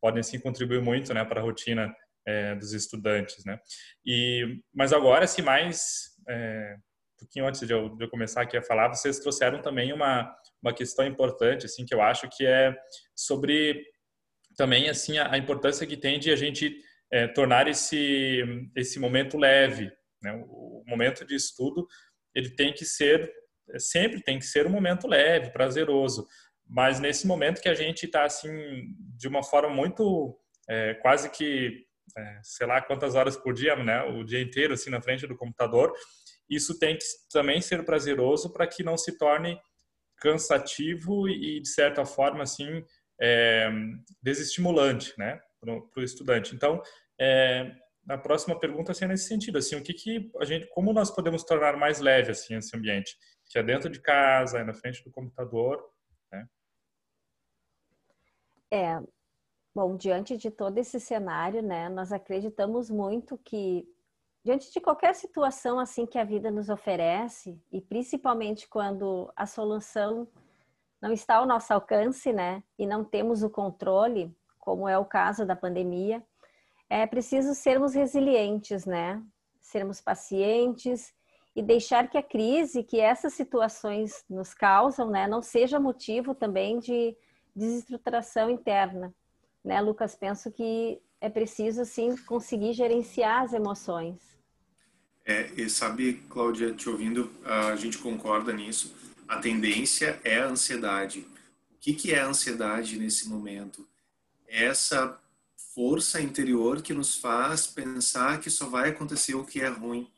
podem 0.00 0.22
sim 0.22 0.38
contribuir 0.38 0.82
muito, 0.82 1.14
né, 1.14 1.24
para 1.24 1.40
a 1.40 1.42
rotina 1.42 1.92
é, 2.26 2.54
dos 2.56 2.72
estudantes, 2.72 3.44
né? 3.44 3.58
E 4.04 4.60
mas 4.74 4.92
agora, 4.92 5.26
se 5.26 5.40
mais 5.40 6.10
é, 6.28 6.76
um 6.76 7.18
pouquinho 7.20 7.46
antes 7.46 7.66
de 7.66 7.72
eu, 7.72 7.88
de 7.96 8.04
eu, 8.04 8.10
começar 8.10 8.42
aqui 8.42 8.56
a 8.56 8.62
falar, 8.62 8.88
vocês 8.88 9.18
trouxeram 9.18 9.62
também 9.62 9.92
uma 9.92 10.36
uma 10.60 10.74
questão 10.74 11.06
importante, 11.06 11.66
assim, 11.66 11.86
que 11.86 11.94
eu 11.94 12.02
acho 12.02 12.28
que 12.28 12.44
é 12.44 12.76
sobre 13.14 13.84
também 14.56 14.88
assim 14.88 15.18
a, 15.18 15.32
a 15.32 15.38
importância 15.38 15.86
que 15.86 15.96
tem 15.96 16.18
de 16.18 16.32
a 16.32 16.36
gente 16.36 16.76
é, 17.12 17.28
tornar 17.28 17.68
esse 17.68 18.42
esse 18.76 18.98
momento 18.98 19.38
leve, 19.38 19.90
né? 20.22 20.32
O 20.48 20.84
momento 20.86 21.24
de 21.24 21.34
estudo 21.34 21.86
ele 22.34 22.50
tem 22.50 22.72
que 22.72 22.84
ser 22.84 23.32
sempre 23.76 24.22
tem 24.22 24.38
que 24.38 24.46
ser 24.46 24.66
um 24.66 24.70
momento 24.70 25.06
leve, 25.06 25.50
prazeroso, 25.50 26.26
mas 26.66 27.00
nesse 27.00 27.26
momento 27.26 27.60
que 27.60 27.68
a 27.68 27.74
gente 27.74 28.06
está 28.06 28.24
assim 28.24 28.50
de 29.16 29.26
uma 29.26 29.42
forma 29.42 29.70
muito 29.74 30.38
é, 30.68 30.94
quase 30.94 31.30
que 31.30 31.84
é, 32.16 32.40
sei 32.42 32.66
lá 32.66 32.80
quantas 32.80 33.14
horas 33.14 33.36
por 33.36 33.52
dia, 33.52 33.76
né, 33.76 34.02
o 34.02 34.24
dia 34.24 34.40
inteiro 34.40 34.74
assim 34.74 34.90
na 34.90 35.00
frente 35.00 35.26
do 35.26 35.36
computador, 35.36 35.92
isso 36.48 36.78
tem 36.78 36.96
que 36.96 37.04
também 37.30 37.60
ser 37.60 37.84
prazeroso 37.84 38.52
para 38.52 38.66
que 38.66 38.82
não 38.82 38.96
se 38.96 39.16
torne 39.18 39.58
cansativo 40.18 41.28
e 41.28 41.60
de 41.60 41.68
certa 41.68 42.04
forma 42.04 42.42
assim 42.42 42.84
é, 43.20 43.70
desestimulante, 44.22 45.12
né, 45.18 45.40
para 45.60 45.74
o 45.74 46.02
estudante. 46.02 46.54
Então, 46.54 46.82
é, 47.20 47.72
a 48.08 48.16
próxima 48.16 48.58
pergunta 48.58 48.92
assim, 48.92 49.04
é 49.04 49.08
nesse 49.08 49.28
sentido, 49.28 49.58
assim, 49.58 49.76
o 49.76 49.82
que 49.82 49.92
que 49.92 50.30
a 50.40 50.44
gente, 50.44 50.66
como 50.68 50.92
nós 50.92 51.10
podemos 51.10 51.44
tornar 51.44 51.76
mais 51.76 52.00
leve 52.00 52.30
assim 52.30 52.56
esse 52.56 52.74
ambiente? 52.76 53.16
Que 53.48 53.58
é 53.58 53.62
dentro 53.62 53.88
de 53.88 54.00
casa, 54.00 54.58
é 54.58 54.64
na 54.64 54.74
frente 54.74 55.02
do 55.02 55.10
computador. 55.10 55.90
Né? 56.30 56.48
É, 58.70 59.00
bom, 59.74 59.96
diante 59.96 60.36
de 60.36 60.50
todo 60.50 60.76
esse 60.76 61.00
cenário, 61.00 61.62
né, 61.62 61.88
nós 61.88 62.12
acreditamos 62.12 62.90
muito 62.90 63.38
que 63.38 63.88
diante 64.44 64.72
de 64.72 64.80
qualquer 64.80 65.14
situação 65.14 65.78
assim 65.78 66.06
que 66.06 66.18
a 66.18 66.24
vida 66.24 66.50
nos 66.50 66.68
oferece 66.68 67.60
e 67.72 67.80
principalmente 67.80 68.68
quando 68.68 69.32
a 69.34 69.46
solução 69.46 70.28
não 71.00 71.12
está 71.12 71.36
ao 71.36 71.46
nosso 71.46 71.72
alcance, 71.72 72.32
né, 72.32 72.62
e 72.78 72.86
não 72.86 73.04
temos 73.04 73.42
o 73.42 73.50
controle, 73.50 74.36
como 74.58 74.88
é 74.88 74.98
o 74.98 75.04
caso 75.04 75.46
da 75.46 75.56
pandemia, 75.56 76.22
é 76.90 77.06
preciso 77.06 77.54
sermos 77.54 77.94
resilientes, 77.94 78.84
né, 78.84 79.22
sermos 79.60 80.00
pacientes 80.00 81.14
e 81.58 81.62
deixar 81.62 82.08
que 82.08 82.16
a 82.16 82.22
crise 82.22 82.84
que 82.84 83.00
essas 83.00 83.34
situações 83.34 84.24
nos 84.30 84.54
causam, 84.54 85.10
né, 85.10 85.26
não 85.26 85.42
seja 85.42 85.80
motivo 85.80 86.32
também 86.32 86.78
de 86.78 87.16
desestruturação 87.52 88.48
interna, 88.48 89.12
né, 89.64 89.80
Lucas? 89.80 90.14
Penso 90.14 90.52
que 90.52 91.00
é 91.20 91.28
preciso 91.28 91.84
sim 91.84 92.16
conseguir 92.16 92.74
gerenciar 92.74 93.42
as 93.42 93.52
emoções. 93.52 94.38
É, 95.26 95.50
e 95.56 95.68
sabe, 95.68 96.22
Cláudia, 96.30 96.72
te 96.72 96.88
ouvindo, 96.88 97.28
a 97.44 97.74
gente 97.74 97.98
concorda 97.98 98.52
nisso. 98.52 98.94
A 99.26 99.38
tendência 99.40 100.20
é 100.22 100.38
a 100.38 100.46
ansiedade. 100.46 101.26
O 101.72 101.78
que, 101.80 101.92
que 101.92 102.14
é 102.14 102.20
a 102.20 102.28
ansiedade 102.28 102.96
nesse 102.96 103.28
momento? 103.28 103.84
É 104.46 104.66
essa 104.66 105.18
força 105.74 106.20
interior 106.20 106.82
que 106.82 106.94
nos 106.94 107.16
faz 107.16 107.66
pensar 107.66 108.38
que 108.38 108.48
só 108.48 108.68
vai 108.68 108.90
acontecer 108.90 109.34
o 109.34 109.44
que 109.44 109.60
é 109.60 109.66
ruim 109.66 110.08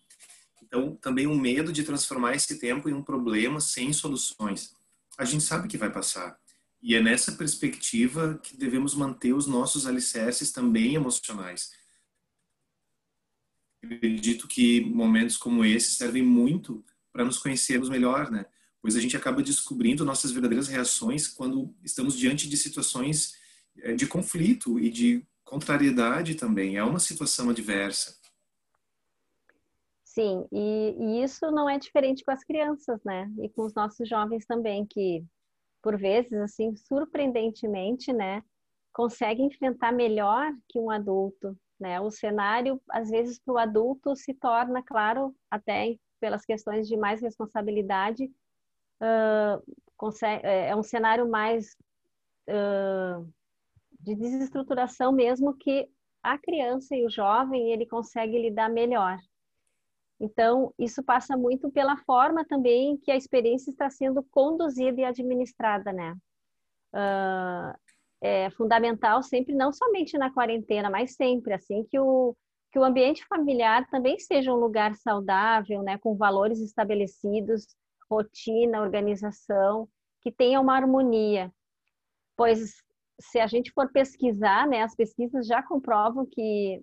então, 0.70 0.94
também 0.94 1.26
um 1.26 1.36
medo 1.36 1.72
de 1.72 1.82
transformar 1.82 2.36
esse 2.36 2.56
tempo 2.60 2.88
em 2.88 2.92
um 2.92 3.02
problema 3.02 3.60
sem 3.60 3.92
soluções. 3.92 4.72
A 5.18 5.24
gente 5.24 5.42
sabe 5.42 5.66
que 5.66 5.76
vai 5.76 5.90
passar. 5.90 6.38
E 6.80 6.94
é 6.94 7.02
nessa 7.02 7.32
perspectiva 7.32 8.38
que 8.40 8.56
devemos 8.56 8.94
manter 8.94 9.32
os 9.32 9.48
nossos 9.48 9.84
alicerces 9.84 10.52
também 10.52 10.94
emocionais. 10.94 11.72
Acredito 13.82 14.46
que 14.46 14.80
momentos 14.82 15.36
como 15.36 15.64
esse 15.64 15.90
servem 15.90 16.22
muito 16.22 16.84
para 17.12 17.24
nos 17.24 17.38
conhecermos 17.38 17.88
melhor, 17.88 18.30
né? 18.30 18.46
Pois 18.80 18.94
a 18.94 19.00
gente 19.00 19.16
acaba 19.16 19.42
descobrindo 19.42 20.04
nossas 20.04 20.30
verdadeiras 20.30 20.68
reações 20.68 21.26
quando 21.26 21.74
estamos 21.82 22.16
diante 22.16 22.48
de 22.48 22.56
situações 22.56 23.34
eh, 23.78 23.94
de 23.94 24.06
conflito 24.06 24.78
e 24.78 24.88
de 24.88 25.26
contrariedade 25.44 26.36
também. 26.36 26.76
É 26.76 26.84
uma 26.84 27.00
situação 27.00 27.50
adversa. 27.50 28.19
Sim, 30.12 30.44
e, 30.50 30.96
e, 30.98 31.22
isso 31.22 31.52
não 31.52 31.70
é 31.70 31.78
diferente 31.78 32.24
com 32.24 32.32
as 32.32 32.42
crianças, 32.42 33.00
né? 33.04 33.30
E 33.40 33.48
com 33.48 33.62
os 33.64 33.74
nossos 33.74 34.08
jovens 34.08 34.44
também, 34.44 34.84
que 34.84 35.24
por 35.82 35.96
vezes, 35.96 36.32
assim, 36.34 36.74
surpreendentemente, 36.76 38.12
né, 38.12 38.42
conseguem 38.92 39.46
enfrentar 39.46 39.92
melhor 39.92 40.52
que 40.68 40.80
um 40.80 40.90
adulto, 40.90 41.56
né? 41.78 42.00
O 42.00 42.10
cenário, 42.10 42.82
às 42.90 43.08
vezes, 43.08 43.38
para 43.38 43.54
o 43.54 43.58
adulto 43.58 44.16
se 44.16 44.34
torna, 44.34 44.82
claro, 44.82 45.32
até 45.48 45.96
pelas 46.20 46.44
questões 46.44 46.88
de 46.88 46.96
mais 46.96 47.22
responsabilidade, 47.22 48.24
uh, 49.02 49.62
consegue, 49.96 50.44
é 50.44 50.74
um 50.74 50.82
cenário 50.82 51.30
mais 51.30 51.76
uh, 52.48 53.24
de 54.00 54.16
desestruturação 54.16 55.12
mesmo 55.12 55.56
que 55.56 55.88
a 56.22 56.36
criança 56.38 56.96
e 56.96 57.06
o 57.06 57.10
jovem 57.10 57.72
ele 57.72 57.86
consegue 57.86 58.38
lidar 58.38 58.68
melhor. 58.68 59.18
Então, 60.20 60.74
isso 60.78 61.02
passa 61.02 61.34
muito 61.34 61.70
pela 61.70 61.96
forma 61.96 62.44
também 62.44 62.98
que 62.98 63.10
a 63.10 63.16
experiência 63.16 63.70
está 63.70 63.88
sendo 63.88 64.22
conduzida 64.30 65.00
e 65.00 65.04
administrada, 65.04 65.92
né? 65.92 66.14
Uh, 66.92 67.74
é 68.20 68.50
fundamental 68.50 69.22
sempre, 69.22 69.54
não 69.54 69.72
somente 69.72 70.18
na 70.18 70.30
quarentena, 70.30 70.90
mas 70.90 71.14
sempre, 71.14 71.54
assim, 71.54 71.84
que 71.84 71.98
o, 71.98 72.36
que 72.70 72.78
o 72.78 72.84
ambiente 72.84 73.24
familiar 73.26 73.88
também 73.88 74.18
seja 74.18 74.52
um 74.52 74.56
lugar 74.56 74.94
saudável, 74.96 75.82
né? 75.82 75.96
Com 75.96 76.14
valores 76.14 76.60
estabelecidos, 76.60 77.66
rotina, 78.10 78.82
organização, 78.82 79.88
que 80.20 80.30
tenha 80.30 80.60
uma 80.60 80.76
harmonia. 80.76 81.50
Pois, 82.36 82.74
se 83.18 83.40
a 83.40 83.46
gente 83.46 83.72
for 83.72 83.90
pesquisar, 83.90 84.66
né? 84.68 84.82
As 84.82 84.94
pesquisas 84.94 85.46
já 85.46 85.62
comprovam 85.62 86.26
que 86.26 86.82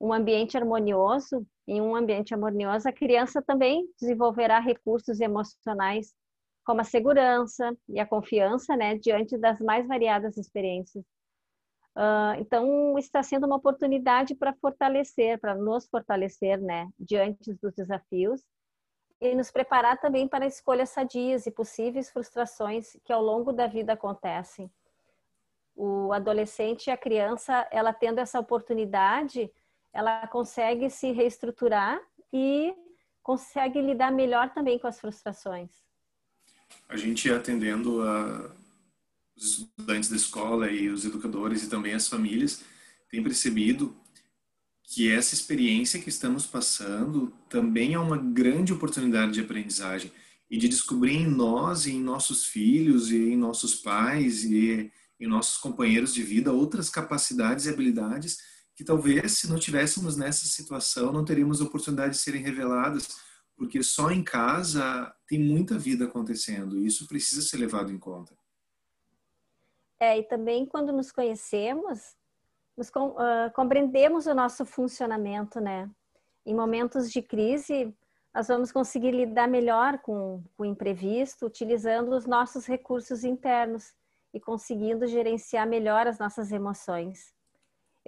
um 0.00 0.12
ambiente 0.12 0.56
harmonioso, 0.56 1.46
em 1.66 1.80
um 1.80 1.94
ambiente 1.94 2.32
harmonioso, 2.32 2.88
a 2.88 2.92
criança 2.92 3.42
também 3.42 3.88
desenvolverá 4.00 4.58
recursos 4.58 5.20
emocionais 5.20 6.14
como 6.64 6.82
a 6.82 6.84
segurança 6.84 7.74
e 7.88 7.98
a 7.98 8.06
confiança, 8.06 8.76
né, 8.76 8.96
diante 8.96 9.38
das 9.38 9.58
mais 9.58 9.86
variadas 9.88 10.36
experiências. 10.36 11.04
Uh, 11.96 12.38
então, 12.38 12.96
está 12.98 13.22
sendo 13.22 13.46
uma 13.46 13.56
oportunidade 13.56 14.34
para 14.34 14.54
fortalecer, 14.54 15.40
para 15.40 15.54
nos 15.54 15.88
fortalecer, 15.88 16.60
né, 16.60 16.88
diante 16.98 17.54
dos 17.54 17.74
desafios 17.74 18.42
e 19.20 19.34
nos 19.34 19.50
preparar 19.50 19.98
também 19.98 20.28
para 20.28 20.46
escolhas 20.46 20.90
sadias 20.90 21.46
e 21.46 21.50
possíveis 21.50 22.10
frustrações 22.10 22.96
que 23.04 23.12
ao 23.12 23.22
longo 23.22 23.52
da 23.52 23.66
vida 23.66 23.94
acontecem. 23.94 24.70
O 25.74 26.12
adolescente 26.12 26.86
e 26.86 26.90
a 26.90 26.96
criança, 26.96 27.66
ela 27.70 27.92
tendo 27.92 28.18
essa 28.20 28.38
oportunidade, 28.38 29.50
ela 29.92 30.26
consegue 30.26 30.90
se 30.90 31.12
reestruturar 31.12 32.00
e 32.32 32.74
consegue 33.22 33.80
lidar 33.80 34.10
melhor 34.10 34.52
também 34.52 34.78
com 34.78 34.86
as 34.86 35.00
frustrações. 35.00 35.70
A 36.88 36.96
gente 36.96 37.30
atendendo 37.30 38.02
a 38.02 38.50
os 39.38 39.60
estudantes 39.60 40.10
da 40.10 40.16
escola 40.16 40.70
e 40.70 40.88
os 40.88 41.04
educadores 41.04 41.62
e 41.62 41.68
também 41.68 41.94
as 41.94 42.08
famílias 42.08 42.62
tem 43.08 43.22
percebido 43.22 43.96
que 44.82 45.10
essa 45.10 45.34
experiência 45.34 46.00
que 46.00 46.08
estamos 46.08 46.44
passando 46.44 47.32
também 47.48 47.94
é 47.94 47.98
uma 47.98 48.16
grande 48.16 48.72
oportunidade 48.72 49.32
de 49.32 49.40
aprendizagem 49.40 50.10
e 50.50 50.58
de 50.58 50.68
descobrir 50.68 51.14
em 51.14 51.26
nós 51.26 51.86
e 51.86 51.92
em 51.92 52.00
nossos 52.00 52.46
filhos 52.46 53.10
e 53.10 53.16
em 53.16 53.36
nossos 53.36 53.76
pais 53.76 54.44
e 54.44 54.90
em 55.20 55.26
nossos 55.26 55.58
companheiros 55.58 56.12
de 56.12 56.22
vida 56.22 56.52
outras 56.52 56.90
capacidades 56.90 57.66
e 57.66 57.70
habilidades 57.70 58.38
que 58.78 58.84
talvez 58.84 59.32
se 59.32 59.50
não 59.50 59.58
tivéssemos 59.58 60.16
nessa 60.16 60.46
situação 60.46 61.12
não 61.12 61.24
teríamos 61.24 61.60
oportunidade 61.60 62.12
de 62.12 62.20
serem 62.20 62.40
reveladas 62.40 63.08
porque 63.56 63.82
só 63.82 64.12
em 64.12 64.22
casa 64.22 65.12
tem 65.26 65.36
muita 65.36 65.76
vida 65.76 66.04
acontecendo 66.04 66.78
e 66.78 66.86
isso 66.86 67.08
precisa 67.08 67.42
ser 67.42 67.56
levado 67.56 67.90
em 67.90 67.98
conta. 67.98 68.32
É, 69.98 70.16
e 70.16 70.22
também 70.22 70.64
quando 70.64 70.92
nos 70.92 71.10
conhecemos, 71.10 72.14
nos 72.76 72.88
com, 72.88 73.08
uh, 73.08 73.50
compreendemos 73.52 74.26
o 74.26 74.34
nosso 74.34 74.64
funcionamento, 74.64 75.58
né? 75.58 75.90
Em 76.46 76.54
momentos 76.54 77.10
de 77.10 77.20
crise, 77.20 77.92
nós 78.32 78.46
vamos 78.46 78.70
conseguir 78.70 79.10
lidar 79.10 79.48
melhor 79.48 79.98
com, 79.98 80.40
com 80.56 80.62
o 80.62 80.66
imprevisto, 80.66 81.46
utilizando 81.46 82.14
os 82.14 82.26
nossos 82.26 82.64
recursos 82.64 83.24
internos 83.24 83.92
e 84.32 84.38
conseguindo 84.38 85.04
gerenciar 85.08 85.66
melhor 85.66 86.06
as 86.06 86.20
nossas 86.20 86.52
emoções. 86.52 87.36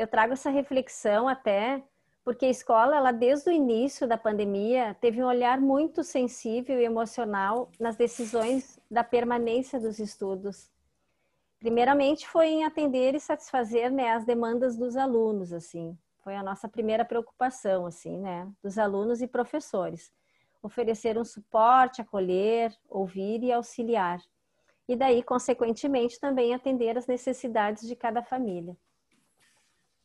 Eu 0.00 0.07
trago 0.07 0.33
essa 0.33 0.49
reflexão 0.49 1.28
até 1.28 1.85
porque 2.25 2.47
a 2.47 2.50
escola, 2.50 2.97
ela 2.97 3.12
desde 3.12 3.50
o 3.50 3.52
início 3.52 4.09
da 4.09 4.16
pandemia, 4.16 4.97
teve 4.99 5.23
um 5.23 5.26
olhar 5.26 5.61
muito 5.61 6.02
sensível 6.02 6.80
e 6.80 6.85
emocional 6.87 7.71
nas 7.78 7.97
decisões 7.97 8.80
da 8.90 9.04
permanência 9.04 9.78
dos 9.78 9.99
estudos. 9.99 10.73
Primeiramente 11.59 12.26
foi 12.26 12.47
em 12.47 12.64
atender 12.64 13.14
e 13.14 13.21
satisfazer 13.21 13.92
né, 13.92 14.12
as 14.12 14.25
demandas 14.25 14.75
dos 14.75 14.97
alunos, 14.97 15.52
assim. 15.52 15.95
Foi 16.25 16.35
a 16.35 16.42
nossa 16.42 16.66
primeira 16.66 17.04
preocupação, 17.04 17.85
assim, 17.85 18.16
né, 18.16 18.50
dos 18.62 18.78
alunos 18.78 19.21
e 19.21 19.26
professores. 19.26 20.11
Oferecer 20.62 21.19
um 21.19 21.26
suporte, 21.26 22.00
acolher, 22.00 22.75
ouvir 22.88 23.42
e 23.42 23.52
auxiliar. 23.52 24.19
E 24.88 24.97
daí, 24.97 25.23
consequentemente, 25.23 26.19
também 26.19 26.54
atender 26.54 26.97
as 26.97 27.07
necessidades 27.07 27.87
de 27.87 27.95
cada 27.95 28.23
família. 28.23 28.75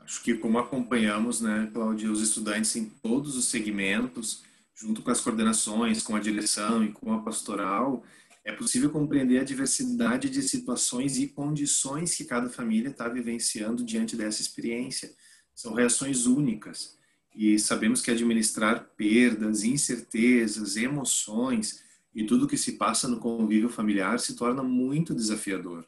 Acho 0.06 0.22
que 0.22 0.36
como 0.36 0.60
acompanhamos, 0.60 1.42
né, 1.42 1.68
Cláudia, 1.74 2.12
os 2.12 2.22
estudantes 2.22 2.76
em 2.76 2.86
todos 2.86 3.36
os 3.36 3.46
segmentos, 3.46 4.44
junto 4.76 5.02
com 5.02 5.10
as 5.10 5.20
coordenações, 5.20 6.04
com 6.04 6.16
a 6.16 6.20
direção 6.20 6.84
e 6.84 6.92
com 6.92 7.12
a 7.12 7.24
pastoral, 7.24 8.04
é 8.44 8.52
possível 8.52 8.92
compreender 8.92 9.40
a 9.40 9.44
diversidade 9.44 10.30
de 10.30 10.44
situações 10.44 11.18
e 11.18 11.28
condições 11.28 12.16
que 12.16 12.24
cada 12.24 12.48
família 12.48 12.90
está 12.90 13.10
vivenciando 13.10 13.84
diante 13.84 14.16
dessa 14.16 14.42
experiência. 14.42 15.12
São 15.56 15.74
reações 15.74 16.28
únicas 16.28 17.00
e 17.34 17.58
sabemos 17.58 18.00
que 18.00 18.12
administrar 18.12 18.92
perdas, 18.96 19.64
incertezas, 19.64 20.78
emoções 20.78 21.84
e 22.14 22.24
tudo 22.24 22.48
que 22.48 22.58
se 22.58 22.74
passa 22.74 23.08
no 23.08 23.20
convívio 23.20 23.70
familiar 23.70 24.20
se 24.20 24.36
torna 24.36 24.62
muito 24.62 25.16
desafiador. 25.16 25.84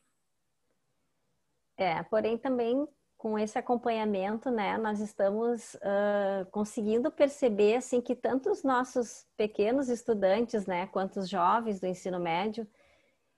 É, 1.77 2.01
porém 2.01 2.39
também 2.39 2.88
com 3.17 3.38
esse 3.38 3.57
acompanhamento, 3.57 4.51
né, 4.51 4.77
nós 4.77 5.00
estamos 5.00 5.74
uh, 5.75 6.45
conseguindo 6.51 7.12
perceber 7.12 7.75
assim 7.75 8.00
que 8.00 8.15
tanto 8.15 8.51
os 8.51 8.63
nossos 8.63 9.25
pequenos 9.36 9.89
estudantes, 9.89 10.67
né, 10.67 10.86
quanto 10.88 11.19
os 11.19 11.27
jovens 11.27 11.79
do 11.79 11.88
ensino 11.88 12.19
médio, 12.19 12.67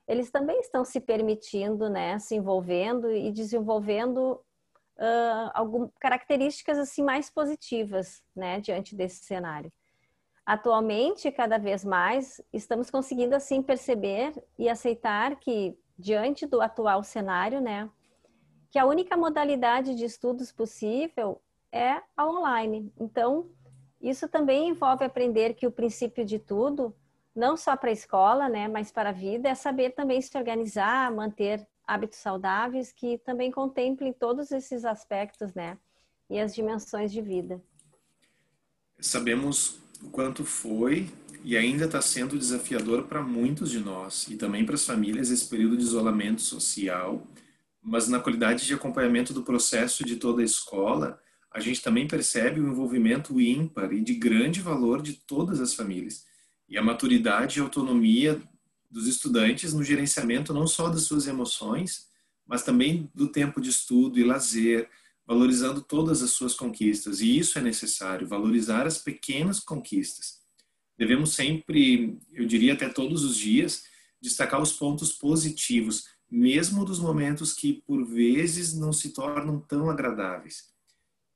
eles 0.06 0.30
também 0.30 0.60
estão 0.60 0.84
se 0.84 1.00
permitindo, 1.00 1.88
né, 1.88 2.18
se 2.18 2.34
envolvendo 2.34 3.10
e 3.10 3.32
desenvolvendo 3.32 4.32
uh, 4.98 5.50
algumas 5.54 5.90
características 5.98 6.76
assim 6.76 7.02
mais 7.02 7.30
positivas, 7.30 8.22
né, 8.36 8.60
diante 8.60 8.94
desse 8.94 9.24
cenário. 9.24 9.72
Atualmente, 10.44 11.30
cada 11.30 11.56
vez 11.56 11.84
mais, 11.84 12.40
estamos 12.52 12.90
conseguindo 12.90 13.34
assim 13.34 13.62
perceber 13.62 14.32
e 14.58 14.68
aceitar 14.68 15.36
que 15.36 15.78
diante 15.96 16.46
do 16.46 16.60
atual 16.60 17.02
cenário, 17.02 17.60
né, 17.60 17.88
que 18.70 18.78
a 18.78 18.86
única 18.86 19.16
modalidade 19.16 19.94
de 19.94 20.04
estudos 20.04 20.52
possível 20.52 21.40
é 21.72 22.00
a 22.16 22.26
online. 22.26 22.92
Então, 22.98 23.48
isso 24.00 24.28
também 24.28 24.68
envolve 24.68 25.04
aprender 25.04 25.54
que 25.54 25.66
o 25.66 25.72
princípio 25.72 26.24
de 26.24 26.38
tudo, 26.38 26.94
não 27.34 27.56
só 27.56 27.76
para 27.76 27.90
a 27.90 27.92
escola, 27.92 28.48
né, 28.48 28.68
mas 28.68 28.90
para 28.90 29.10
a 29.10 29.12
vida, 29.12 29.48
é 29.48 29.54
saber 29.54 29.90
também 29.90 30.22
se 30.22 30.36
organizar, 30.38 31.12
manter 31.12 31.66
hábitos 31.86 32.18
saudáveis 32.18 32.92
que 32.92 33.18
também 33.18 33.50
contemplem 33.50 34.12
todos 34.12 34.52
esses 34.52 34.84
aspectos, 34.84 35.52
né, 35.52 35.76
e 36.28 36.38
as 36.38 36.54
dimensões 36.54 37.10
de 37.10 37.20
vida. 37.20 37.60
Sabemos 39.00 39.80
o 40.02 40.10
quanto 40.10 40.44
foi 40.44 41.10
e 41.42 41.56
ainda 41.56 41.86
está 41.86 42.00
sendo 42.00 42.38
desafiador 42.38 43.04
para 43.04 43.20
muitos 43.20 43.70
de 43.70 43.80
nós 43.80 44.28
e 44.28 44.36
também 44.36 44.64
para 44.64 44.76
as 44.76 44.84
famílias 44.84 45.30
esse 45.30 45.48
período 45.48 45.76
de 45.76 45.82
isolamento 45.82 46.40
social 46.42 47.26
mas 47.82 48.08
na 48.08 48.20
qualidade 48.20 48.66
de 48.66 48.74
acompanhamento 48.74 49.32
do 49.32 49.42
processo 49.42 50.04
de 50.04 50.16
toda 50.16 50.42
a 50.42 50.44
escola, 50.44 51.20
a 51.50 51.60
gente 51.60 51.82
também 51.82 52.06
percebe 52.06 52.60
o 52.60 52.68
envolvimento 52.68 53.40
ímpar 53.40 53.92
e 53.92 54.00
de 54.00 54.14
grande 54.14 54.60
valor 54.60 55.02
de 55.02 55.14
todas 55.14 55.60
as 55.60 55.74
famílias 55.74 56.24
e 56.70 56.78
a 56.78 56.82
maturidade 56.82 57.58
e 57.58 57.62
autonomia 57.62 58.40
dos 58.88 59.08
estudantes 59.08 59.74
no 59.74 59.82
gerenciamento 59.82 60.54
não 60.54 60.66
só 60.66 60.88
das 60.88 61.02
suas 61.02 61.26
emoções, 61.26 62.08
mas 62.46 62.62
também 62.62 63.10
do 63.12 63.28
tempo 63.28 63.60
de 63.60 63.70
estudo 63.70 64.18
e 64.18 64.24
lazer, 64.24 64.88
valorizando 65.26 65.80
todas 65.80 66.22
as 66.22 66.30
suas 66.30 66.54
conquistas. 66.54 67.20
E 67.20 67.38
isso 67.38 67.58
é 67.58 67.62
necessário, 67.62 68.26
valorizar 68.26 68.86
as 68.86 68.98
pequenas 68.98 69.58
conquistas. 69.60 70.40
Devemos 70.96 71.32
sempre, 71.34 72.18
eu 72.32 72.46
diria 72.46 72.74
até 72.74 72.88
todos 72.88 73.24
os 73.24 73.36
dias, 73.36 73.84
destacar 74.20 74.60
os 74.60 74.72
pontos 74.72 75.12
positivos, 75.12 76.04
mesmo 76.30 76.84
dos 76.84 76.98
momentos 76.98 77.52
que 77.52 77.82
por 77.86 78.04
vezes 78.04 78.74
não 78.74 78.92
se 78.92 79.10
tornam 79.10 79.58
tão 79.60 79.90
agradáveis. 79.90 80.70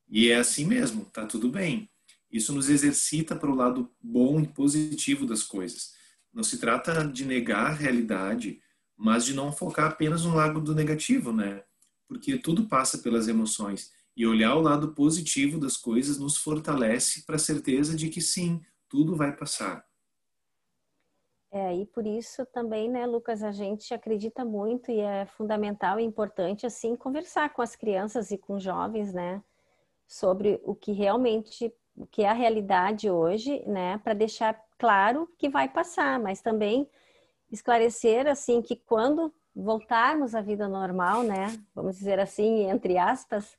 E 0.09 0.31
é 0.31 0.37
assim 0.37 0.65
mesmo, 0.65 1.05
tá 1.07 1.27
tudo 1.27 1.49
bem. 1.49 1.91
Isso 2.31 2.53
nos 2.53 2.69
exercita 2.69 3.35
para 3.35 3.51
o 3.51 3.55
lado 3.55 3.91
bom 4.03 4.41
e 4.41 4.47
positivo 4.47 5.27
das 5.27 5.43
coisas. 5.43 5.95
Não 6.33 6.43
se 6.43 6.59
trata 6.59 7.07
de 7.07 7.25
negar 7.25 7.67
a 7.67 7.75
realidade, 7.75 8.61
mas 8.97 9.25
de 9.25 9.35
não 9.35 9.53
focar 9.53 9.91
apenas 9.91 10.25
no 10.25 10.35
lado 10.35 10.61
do 10.61 10.75
negativo, 10.75 11.33
né? 11.33 11.63
Porque 12.07 12.39
tudo 12.39 12.67
passa 12.67 12.99
pelas 12.99 13.29
emoções 13.29 13.93
e 14.17 14.27
olhar 14.27 14.55
o 14.55 14.61
lado 14.61 14.95
positivo 14.95 15.59
das 15.59 15.77
coisas 15.77 16.19
nos 16.19 16.37
fortalece 16.37 17.23
para 17.23 17.37
a 17.37 17.39
certeza 17.39 17.97
de 17.97 18.09
que 18.09 18.21
sim, 18.21 18.61
tudo 18.89 19.17
vai 19.17 19.35
passar. 19.35 19.85
É, 21.57 21.73
e 21.73 21.87
por 21.87 22.05
isso 22.05 22.45
também, 22.47 22.91
né, 22.91 23.07
Lucas, 23.07 23.41
a 23.41 23.53
gente 23.53 23.95
acredita 23.95 24.45
muito 24.45 24.91
e 24.91 24.99
é 24.99 25.25
fundamental 25.25 26.01
e 26.01 26.03
importante, 26.03 26.67
assim, 26.67 26.97
conversar 26.97 27.53
com 27.55 27.63
as 27.63 27.77
crianças 27.77 28.33
e 28.33 28.37
com 28.37 28.55
os 28.55 28.63
jovens, 28.65 29.15
né, 29.15 29.41
sobre 30.05 30.61
o 30.65 30.75
que 30.75 30.91
realmente, 30.91 31.73
o 31.97 32.09
que 32.09 32.25
é 32.25 32.29
a 32.29 32.33
realidade 32.33 33.09
hoje, 33.09 33.63
né, 33.69 33.99
para 33.99 34.15
deixar 34.15 34.61
claro 34.77 35.33
que 35.39 35.49
vai 35.49 35.69
passar, 35.69 36.19
mas 36.19 36.43
também 36.43 36.91
esclarecer, 37.53 38.27
assim, 38.27 38.61
que 38.61 38.75
quando 38.75 39.33
voltarmos 39.55 40.35
à 40.35 40.41
vida 40.41 40.67
normal, 40.67 41.23
né, 41.23 41.57
vamos 41.73 41.97
dizer 41.97 42.19
assim, 42.19 42.69
entre 42.69 42.99
aspas, 42.99 43.57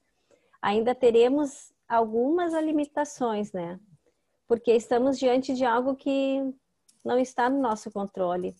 ainda 0.62 0.94
teremos 0.94 1.72
algumas 1.88 2.54
limitações, 2.56 3.54
né, 3.54 3.80
porque 4.46 4.74
estamos 4.74 5.18
diante 5.18 5.54
de 5.54 5.64
algo 5.64 5.96
que 5.96 6.54
não 7.06 7.20
está 7.20 7.50
no 7.50 7.62
nosso 7.62 7.92
controle. 7.92 8.56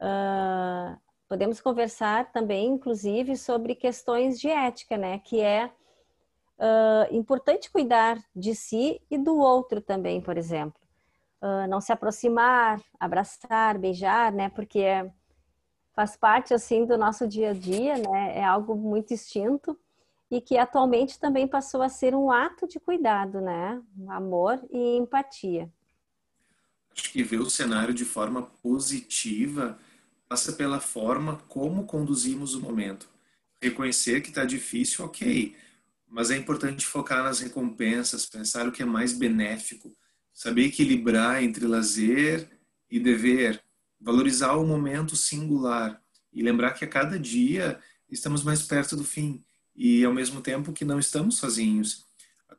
Uh, 0.00 0.96
podemos 1.28 1.60
conversar 1.60 2.30
também, 2.32 2.68
inclusive, 2.68 3.36
sobre 3.36 3.74
questões 3.74 4.40
de 4.40 4.48
ética, 4.48 4.96
né? 4.96 5.18
Que 5.18 5.40
é 5.40 5.66
uh, 6.58 7.14
importante 7.14 7.70
cuidar 7.70 8.22
de 8.34 8.54
si 8.54 9.00
e 9.10 9.18
do 9.18 9.36
outro 9.36 9.80
também, 9.80 10.20
por 10.20 10.38
exemplo. 10.38 10.80
Uh, 11.42 11.68
não 11.68 11.80
se 11.80 11.92
aproximar, 11.92 12.80
abraçar, 12.98 13.76
beijar, 13.78 14.32
né? 14.32 14.48
Porque 14.48 15.10
faz 15.92 16.16
parte 16.16 16.54
assim 16.54 16.86
do 16.86 16.96
nosso 16.96 17.26
dia 17.26 17.50
a 17.50 17.54
dia, 17.54 17.98
né? 17.98 18.38
É 18.38 18.44
algo 18.44 18.76
muito 18.76 19.12
instinto 19.12 19.78
e 20.30 20.40
que 20.40 20.56
atualmente 20.56 21.18
também 21.18 21.46
passou 21.46 21.82
a 21.82 21.88
ser 21.88 22.14
um 22.14 22.30
ato 22.30 22.66
de 22.66 22.80
cuidado, 22.80 23.40
né? 23.40 23.82
Amor 24.08 24.58
e 24.70 24.96
empatia. 24.96 25.70
Acho 26.96 27.10
que 27.10 27.22
ver 27.22 27.40
o 27.40 27.50
cenário 27.50 27.94
de 27.94 28.04
forma 28.04 28.42
positiva 28.42 29.78
passa 30.28 30.52
pela 30.52 30.80
forma 30.80 31.36
como 31.48 31.84
conduzimos 31.84 32.54
o 32.54 32.60
momento. 32.60 33.08
Reconhecer 33.60 34.20
que 34.20 34.28
está 34.28 34.44
difícil, 34.44 35.04
ok, 35.04 35.54
mas 36.08 36.30
é 36.30 36.36
importante 36.36 36.86
focar 36.86 37.22
nas 37.22 37.40
recompensas, 37.40 38.26
pensar 38.26 38.68
o 38.68 38.72
que 38.72 38.82
é 38.82 38.86
mais 38.86 39.12
benéfico, 39.12 39.94
saber 40.32 40.66
equilibrar 40.66 41.42
entre 41.42 41.66
lazer 41.66 42.48
e 42.90 43.00
dever, 43.00 43.62
valorizar 44.00 44.54
o 44.56 44.66
momento 44.66 45.16
singular. 45.16 46.00
E 46.32 46.42
lembrar 46.42 46.72
que 46.72 46.84
a 46.84 46.88
cada 46.88 47.18
dia 47.18 47.78
estamos 48.10 48.42
mais 48.42 48.62
perto 48.62 48.96
do 48.96 49.04
fim. 49.04 49.42
E 49.74 50.04
ao 50.04 50.12
mesmo 50.12 50.40
tempo 50.40 50.72
que 50.72 50.84
não 50.84 50.98
estamos 50.98 51.36
sozinhos 51.36 52.06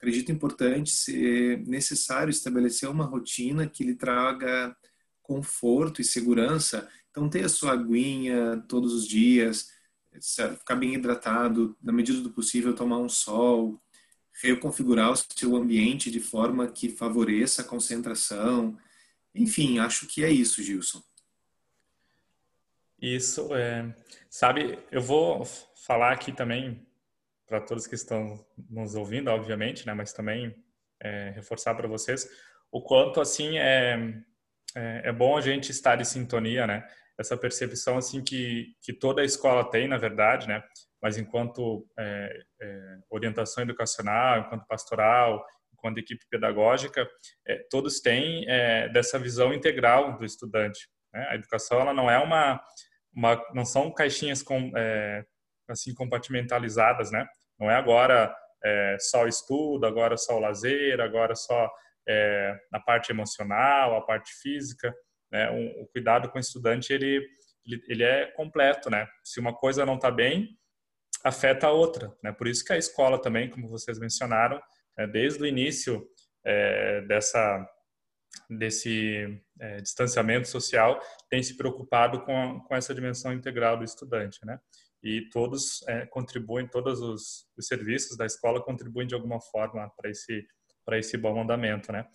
acredito 0.04 0.34
importante 0.34 0.92
ser 0.92 1.66
necessário 1.66 2.30
estabelecer 2.30 2.90
uma 2.90 3.06
rotina 3.06 3.66
que 3.66 3.86
lhe 3.86 3.96
traga 3.96 4.76
conforto 5.22 6.02
e 6.02 6.04
segurança. 6.04 6.90
Então, 7.10 7.30
ter 7.30 7.46
a 7.46 7.50
sua 7.50 7.72
aguinha 7.72 8.62
todos 8.68 8.94
os 8.94 9.08
dias, 9.08 9.70
ficar 10.60 10.76
bem 10.76 10.94
hidratado, 10.94 11.78
na 11.82 11.94
medida 11.94 12.20
do 12.20 12.34
possível, 12.34 12.76
tomar 12.76 12.98
um 12.98 13.08
sol, 13.08 13.82
reconfigurar 14.42 15.10
o 15.10 15.16
seu 15.16 15.56
ambiente 15.56 16.12
de 16.12 16.20
forma 16.20 16.68
que 16.68 16.90
favoreça 16.90 17.62
a 17.62 17.66
concentração 17.66 18.78
Enfim, 19.34 19.80
acho 19.80 20.06
que 20.06 20.24
é 20.24 20.30
isso, 20.30 20.62
Gilson. 20.62 21.02
Isso, 23.02 23.54
é, 23.56 23.96
sabe, 24.30 24.80
eu 24.92 25.02
vou 25.02 25.46
falar 25.76 26.12
aqui 26.12 26.32
também 26.32 26.86
para 27.48 27.62
todos 27.62 27.88
que 27.88 27.96
estão 27.96 28.44
nos 28.70 28.96
ouvindo, 28.96 29.30
obviamente, 29.30 29.86
né, 29.86 29.94
mas 29.94 30.14
também 30.14 30.56
é, 31.02 31.32
reforçar 31.36 31.76
para 31.76 31.88
vocês 31.88 32.28
o 32.72 32.82
quanto 32.82 33.22
assim 33.22 33.60
é, 33.60 33.96
é, 34.76 35.02
é 35.06 35.12
bom 35.12 35.38
a 35.38 35.42
gente 35.42 35.70
estar 35.70 36.02
em 36.02 36.04
sintonia, 36.04 36.66
né? 36.66 36.88
Essa 37.20 37.38
percepção 37.38 37.98
assim 37.98 38.24
que 38.24 38.74
que 38.82 38.92
toda 38.92 39.22
a 39.22 39.26
escola 39.26 39.70
tem, 39.70 39.88
na 39.88 39.98
verdade, 39.98 40.48
né? 40.48 40.64
Mas 41.00 41.18
enquanto 41.18 41.88
é, 42.00 42.44
é, 42.60 42.98
orientação 43.12 43.64
educacional, 43.64 44.40
enquanto 44.40 44.66
pastoral, 44.66 45.46
enquanto 45.72 46.00
equipe 46.00 46.26
pedagógica, 46.30 47.08
é, 47.48 47.58
todos 47.70 48.00
têm 48.00 48.46
é, 48.50 48.90
dessa 48.90 49.20
visão 49.20 49.54
integral 49.54 50.18
do 50.18 50.26
estudante. 50.26 50.88
Né? 51.14 51.28
A 51.30 51.36
educação 51.36 51.80
ela 51.80 51.94
não 51.94 52.10
é 52.10 52.18
uma, 52.18 52.60
uma 53.14 53.40
não 53.54 53.66
são 53.66 53.94
caixinhas 53.94 54.42
com, 54.42 54.72
assim 55.68 55.94
compartimentalizadas, 55.94 57.12
né? 57.12 57.28
Não 57.60 57.70
é 57.70 57.76
agora 57.76 58.36
é, 58.64 58.98
só 59.00 59.24
o 59.24 59.28
estudo, 59.28 59.86
agora 59.86 60.18
só 60.18 60.38
o 60.38 60.40
lazer, 60.40 61.00
agora 61.00 61.36
só 61.36 61.70
é, 62.08 62.56
a 62.74 62.80
parte 62.80 63.12
emocional, 63.12 63.96
a 63.96 64.02
parte 64.02 64.34
física. 64.42 64.94
Né? 65.32 65.50
Um, 65.52 65.82
o 65.82 65.88
cuidado 65.88 66.30
com 66.30 66.38
o 66.38 66.42
estudante 66.42 66.94
ele, 66.94 67.26
ele, 67.66 67.84
ele 67.88 68.04
é 68.04 68.28
completo, 68.32 68.90
né? 68.90 69.08
Se 69.24 69.40
uma 69.40 69.54
coisa 69.54 69.86
não 69.86 69.96
está 69.96 70.12
bem, 70.12 70.50
afeta 71.24 71.68
a 71.68 71.72
outra, 71.72 72.16
né? 72.24 72.32
Por 72.32 72.48
isso 72.48 72.64
que 72.64 72.74
a 72.74 72.78
escola 72.78 73.22
também, 73.22 73.50
como 73.50 73.68
vocês 73.68 74.00
mencionaram, 74.00 74.62
é, 74.98 75.08
desde 75.08 75.42
o 75.42 75.46
início 75.46 76.06
é, 76.46 77.02
dessa 77.02 77.68
desse 78.50 79.42
é, 79.60 79.78
distanciamento 79.78 80.48
social 80.48 81.00
tem 81.30 81.42
se 81.42 81.56
preocupado 81.56 82.22
com, 82.26 82.60
com 82.62 82.76
essa 82.76 82.94
dimensão 82.94 83.32
integral 83.32 83.78
do 83.78 83.84
estudante, 83.84 84.40
né? 84.44 84.60
E 85.04 85.30
todos 85.30 85.86
é, 85.88 86.06
contribuem, 86.06 86.68
todos 86.68 87.02
os, 87.02 87.46
os, 87.58 87.68
serviços 87.68 88.16
da 88.18 88.26
escola 88.26 88.64
contribuem 88.64 89.06
de 89.06 89.14
alguma 89.14 89.42
forma 89.42 89.92
para 89.98 90.10
esse 90.10 90.48
para 90.86 91.00
esse 91.00 91.16
bom 91.16 91.42
andamento, 91.42 91.94
né? 91.94 92.06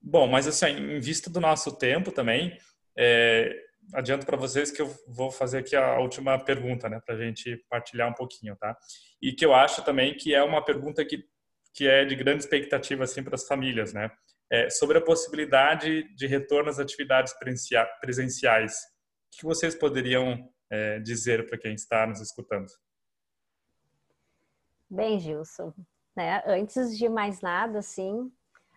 Bom, 0.00 0.26
mas 0.26 0.46
assim, 0.46 0.68
em 0.68 1.00
vista 1.00 1.28
do 1.28 1.38
nosso 1.38 1.76
tempo 1.76 2.10
também, 2.10 2.56
é, 2.96 3.54
adianto 3.92 4.24
para 4.24 4.38
vocês 4.38 4.70
que 4.70 4.80
eu 4.80 4.90
vou 5.06 5.30
fazer 5.30 5.58
aqui 5.58 5.76
a 5.76 5.98
última 5.98 6.38
pergunta, 6.42 6.88
né, 6.88 6.98
para 7.04 7.14
a 7.14 7.18
gente 7.18 7.62
partilhar 7.68 8.08
um 8.08 8.14
pouquinho, 8.14 8.56
tá? 8.56 8.74
E 9.20 9.32
que 9.32 9.44
eu 9.44 9.54
acho 9.54 9.84
também 9.84 10.14
que 10.16 10.34
é 10.34 10.42
uma 10.42 10.64
pergunta 10.64 11.04
que 11.04 11.24
que 11.74 11.86
é 11.86 12.04
de 12.04 12.16
grande 12.16 12.42
expectativa 12.42 13.04
assim 13.04 13.22
para 13.22 13.34
as 13.34 13.46
famílias, 13.46 13.92
né? 13.92 14.10
É, 14.50 14.68
sobre 14.68 14.98
a 14.98 15.00
possibilidade 15.00 16.12
de 16.14 16.26
retorno 16.26 16.68
às 16.68 16.80
atividades 16.80 17.32
presenciais. 18.00 18.72
O 19.32 19.38
que 19.38 19.44
vocês 19.44 19.74
poderiam 19.74 20.50
é, 20.70 20.98
dizer 21.00 21.46
para 21.48 21.58
quem 21.58 21.74
está 21.74 22.06
nos 22.06 22.20
escutando? 22.20 22.68
Bem, 24.88 25.18
Gilson, 25.18 25.72
né? 26.16 26.42
Antes 26.46 26.96
de 26.96 27.08
mais 27.08 27.40
nada, 27.40 27.78
assim, 27.78 28.12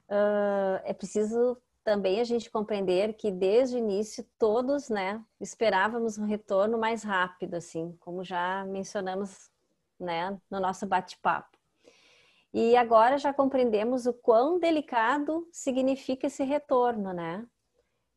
uh, 0.10 0.82
é 0.84 0.94
preciso 0.94 1.58
também 1.84 2.22
a 2.22 2.24
gente 2.24 2.50
compreender 2.50 3.14
que 3.14 3.30
desde 3.32 3.76
o 3.76 3.80
início 3.80 4.26
todos, 4.40 4.90
né, 4.90 5.22
esperávamos 5.40 6.18
um 6.18 6.26
retorno 6.26 6.78
mais 6.78 7.04
rápido, 7.04 7.56
assim, 7.56 7.96
como 8.00 8.24
já 8.24 8.64
mencionamos, 8.66 9.52
né, 10.00 10.40
no 10.50 10.60
nosso 10.60 10.86
bate-papo. 10.88 11.58
E 12.54 12.78
agora 12.78 13.18
já 13.18 13.34
compreendemos 13.34 14.06
o 14.06 14.14
quão 14.14 14.60
delicado 14.60 15.48
significa 15.52 16.28
esse 16.28 16.44
retorno, 16.44 17.12
né? 17.12 17.46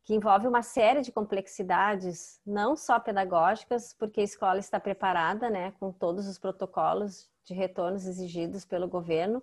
Que 0.07 0.15
envolve 0.15 0.47
uma 0.47 0.63
série 0.63 1.03
de 1.03 1.13
complexidades, 1.13 2.41
não 2.47 2.75
só 2.77 2.99
pedagógicas, 2.99 3.95
porque 3.99 4.23
a 4.23 4.25
escola 4.25 4.59
está 4.59 4.81
preparada, 4.81 5.51
né, 5.51 5.75
com 5.79 5.93
todos 5.93 6.27
os 6.27 6.39
protocolos 6.39 7.29
de 7.45 7.53
retornos 7.53 8.07
exigidos 8.07 8.65
pelo 8.65 8.89
governo, 8.89 9.43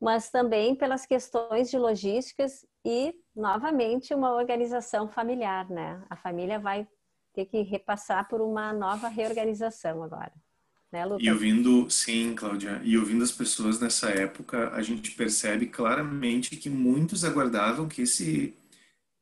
mas 0.00 0.30
também 0.30 0.74
pelas 0.74 1.06
questões 1.06 1.70
de 1.70 1.78
logísticas 1.78 2.66
e, 2.84 3.14
novamente, 3.34 4.12
uma 4.12 4.34
organização 4.34 5.08
familiar, 5.08 5.70
né? 5.70 6.04
A 6.10 6.16
família 6.16 6.58
vai 6.58 6.86
ter 7.32 7.46
que 7.46 7.62
repassar 7.62 8.28
por 8.28 8.40
uma 8.40 8.72
nova 8.72 9.08
reorganização 9.08 10.02
agora. 10.02 10.32
Né, 10.92 11.04
Lucas? 11.04 11.26
E 11.26 11.30
ouvindo, 11.30 11.90
sim, 11.90 12.34
Cláudia, 12.34 12.80
e 12.84 12.96
ouvindo 12.96 13.24
as 13.24 13.32
pessoas 13.32 13.80
nessa 13.80 14.10
época, 14.10 14.70
a 14.70 14.82
gente 14.82 15.10
percebe 15.12 15.66
claramente 15.66 16.56
que 16.56 16.70
muitos 16.70 17.24
aguardavam 17.24 17.88
que 17.88 18.02
esse, 18.02 18.54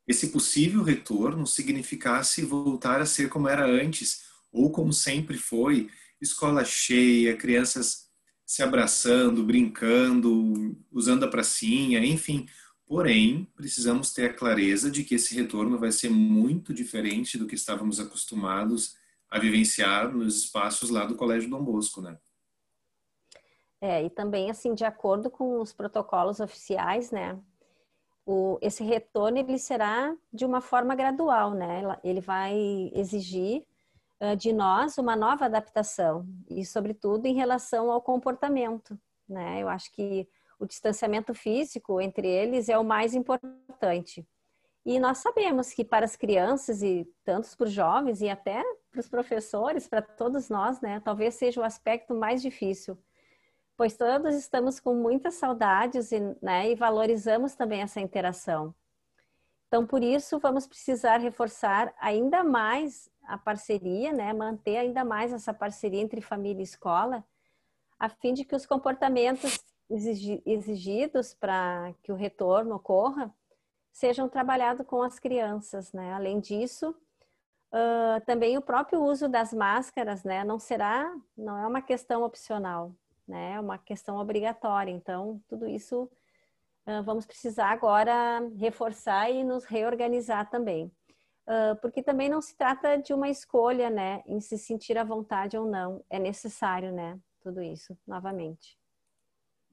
esse 0.06 0.28
possível 0.28 0.82
retorno 0.82 1.46
significasse 1.46 2.42
voltar 2.42 3.00
a 3.00 3.06
ser 3.06 3.28
como 3.28 3.48
era 3.48 3.66
antes, 3.66 4.24
ou 4.52 4.70
como 4.70 4.92
sempre 4.92 5.36
foi, 5.36 5.88
escola 6.20 6.64
cheia, 6.64 7.36
crianças 7.36 8.04
se 8.46 8.62
abraçando, 8.62 9.42
brincando, 9.42 10.76
usando 10.92 11.24
a 11.24 11.28
pracinha, 11.28 12.04
enfim. 12.04 12.46
Porém, 12.86 13.50
precisamos 13.56 14.12
ter 14.12 14.26
a 14.26 14.34
clareza 14.34 14.90
de 14.90 15.02
que 15.02 15.14
esse 15.14 15.34
retorno 15.34 15.78
vai 15.78 15.90
ser 15.90 16.10
muito 16.10 16.74
diferente 16.74 17.38
do 17.38 17.46
que 17.46 17.54
estávamos 17.54 17.98
acostumados 17.98 18.96
a 19.30 19.38
vivenciar 19.38 20.14
nos 20.14 20.44
espaços 20.44 20.90
lá 20.90 21.04
do 21.06 21.16
Colégio 21.16 21.48
Dom 21.48 21.64
Bosco, 21.64 22.02
né? 22.02 22.18
É, 23.80 24.04
e 24.04 24.10
também, 24.10 24.50
assim, 24.50 24.74
de 24.74 24.84
acordo 24.84 25.30
com 25.30 25.60
os 25.60 25.72
protocolos 25.72 26.40
oficiais, 26.40 27.10
né, 27.10 27.38
o, 28.26 28.58
esse 28.62 28.82
retorno, 28.82 29.38
ele 29.38 29.58
será 29.58 30.14
de 30.32 30.44
uma 30.44 30.60
forma 30.60 30.94
gradual, 30.94 31.52
né, 31.52 31.82
ele 32.02 32.20
vai 32.20 32.90
exigir 32.94 33.64
uh, 34.20 34.36
de 34.36 34.52
nós 34.52 34.98
uma 34.98 35.14
nova 35.14 35.44
adaptação, 35.44 36.26
e 36.48 36.64
sobretudo 36.64 37.26
em 37.26 37.34
relação 37.34 37.90
ao 37.90 38.00
comportamento, 38.00 38.98
né, 39.28 39.62
eu 39.62 39.68
acho 39.68 39.92
que 39.92 40.28
o 40.58 40.66
distanciamento 40.66 41.34
físico 41.34 42.00
entre 42.00 42.28
eles 42.28 42.68
é 42.68 42.78
o 42.78 42.84
mais 42.84 43.14
importante. 43.14 44.26
E 44.86 45.00
nós 45.00 45.18
sabemos 45.18 45.72
que 45.72 45.82
para 45.82 46.04
as 46.04 46.14
crianças 46.14 46.82
e 46.82 47.10
tantos 47.24 47.54
para 47.54 47.64
os 47.64 47.72
jovens 47.72 48.20
e 48.20 48.28
até 48.28 48.62
para 48.90 49.00
os 49.00 49.08
professores, 49.08 49.88
para 49.88 50.02
todos 50.02 50.50
nós, 50.50 50.80
né, 50.80 51.00
talvez 51.00 51.34
seja 51.34 51.60
o 51.60 51.64
aspecto 51.64 52.14
mais 52.14 52.42
difícil, 52.42 52.98
pois 53.76 53.96
todos 53.96 54.34
estamos 54.34 54.78
com 54.78 54.94
muitas 54.94 55.34
saudades 55.34 56.12
e, 56.12 56.20
né, 56.40 56.70
e 56.70 56.74
valorizamos 56.74 57.54
também 57.54 57.82
essa 57.82 58.00
interação. 58.00 58.74
Então, 59.66 59.86
por 59.86 60.02
isso, 60.02 60.38
vamos 60.38 60.66
precisar 60.66 61.16
reforçar 61.18 61.92
ainda 61.98 62.44
mais 62.44 63.10
a 63.24 63.36
parceria, 63.36 64.12
né, 64.12 64.32
manter 64.32 64.76
ainda 64.76 65.04
mais 65.04 65.32
essa 65.32 65.52
parceria 65.52 66.00
entre 66.00 66.20
família 66.20 66.60
e 66.60 66.64
escola, 66.64 67.24
a 67.98 68.08
fim 68.08 68.32
de 68.34 68.44
que 68.44 68.54
os 68.54 68.66
comportamentos 68.66 69.58
exigidos 69.90 71.34
para 71.34 71.92
que 72.02 72.12
o 72.12 72.14
retorno 72.14 72.76
ocorra 72.76 73.34
sejam 73.92 74.28
trabalhados 74.28 74.86
com 74.86 75.02
as 75.02 75.18
crianças, 75.18 75.92
né? 75.92 76.12
Além 76.14 76.40
disso, 76.40 76.90
uh, 76.90 78.20
também 78.26 78.58
o 78.58 78.62
próprio 78.62 79.02
uso 79.02 79.28
das 79.28 79.52
máscaras, 79.52 80.24
né? 80.24 80.42
Não 80.42 80.58
será, 80.58 81.14
não 81.36 81.56
é 81.56 81.66
uma 81.66 81.80
questão 81.80 82.24
opcional, 82.24 82.92
né? 83.26 83.52
É 83.52 83.60
uma 83.60 83.78
questão 83.78 84.16
obrigatória. 84.16 84.90
Então, 84.90 85.40
tudo 85.48 85.66
isso 85.66 86.04
uh, 86.86 87.02
vamos 87.04 87.26
precisar 87.26 87.70
agora 87.70 88.40
reforçar 88.58 89.30
e 89.30 89.44
nos 89.44 89.64
reorganizar 89.64 90.48
também. 90.50 90.90
Uh, 91.46 91.76
porque 91.82 92.02
também 92.02 92.28
não 92.28 92.40
se 92.40 92.56
trata 92.56 92.96
de 92.96 93.12
uma 93.12 93.28
escolha, 93.28 93.90
né? 93.90 94.22
Em 94.26 94.40
se 94.40 94.56
sentir 94.56 94.96
à 94.96 95.04
vontade 95.04 95.56
ou 95.56 95.66
não. 95.66 96.02
É 96.08 96.18
necessário, 96.18 96.92
né? 96.92 97.18
Tudo 97.42 97.62
isso, 97.62 97.96
novamente. 98.06 98.78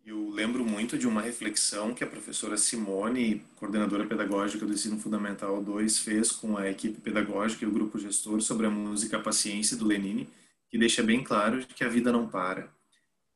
Eu 0.04 0.30
lembro 0.30 0.66
muito 0.66 0.98
de 0.98 1.08
uma 1.08 1.22
reflexão 1.22 1.94
que 1.94 2.04
a 2.04 2.08
professora 2.08 2.58
Simone, 2.58 3.46
coordenadora 3.56 4.08
pedagógica 4.08 4.66
do 4.66 4.74
Ensino 4.74 4.98
Fundamental 4.98 5.62
2, 5.62 6.00
fez 6.00 6.32
com 6.32 6.58
a 6.58 6.68
equipe 6.68 7.00
pedagógica 7.00 7.64
e 7.64 7.68
o 7.68 7.72
grupo 7.72 8.00
gestor 8.00 8.42
sobre 8.42 8.66
a 8.66 8.70
música 8.70 9.20
Paciência 9.20 9.78
do 9.78 9.86
Lenine, 9.86 10.28
que 10.70 10.78
deixa 10.78 11.04
bem 11.04 11.24
claro 11.24 11.66
que 11.68 11.84
a 11.84 11.90
vida 11.90 12.12
não 12.12 12.28
para. 12.28 12.74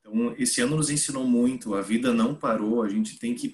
Então, 0.05 0.35
esse 0.37 0.61
ano 0.61 0.75
nos 0.75 0.91
ensinou 0.91 1.25
muito, 1.25 1.73
a 1.73 1.81
vida 1.81 2.13
não 2.13 2.35
parou, 2.35 2.83
a 2.83 2.89
gente 2.89 3.17
tem 3.17 3.33
que 3.33 3.51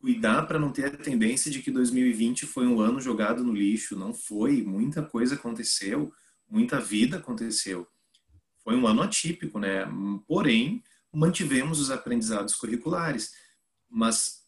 cuidar 0.00 0.42
para 0.42 0.60
não 0.60 0.70
ter 0.70 0.84
a 0.86 0.96
tendência 0.96 1.50
de 1.50 1.60
que 1.60 1.72
2020 1.72 2.46
foi 2.46 2.68
um 2.68 2.80
ano 2.80 3.00
jogado 3.00 3.42
no 3.42 3.52
lixo, 3.52 3.96
não 3.96 4.14
foi, 4.14 4.62
muita 4.62 5.02
coisa 5.02 5.34
aconteceu, 5.34 6.12
muita 6.48 6.78
vida 6.78 7.16
aconteceu. 7.16 7.84
Foi 8.62 8.76
um 8.76 8.86
ano 8.86 9.02
atípico, 9.02 9.58
né? 9.58 9.84
Porém, 10.28 10.84
mantivemos 11.12 11.80
os 11.80 11.90
aprendizados 11.90 12.54
curriculares, 12.54 13.32
mas 13.88 14.44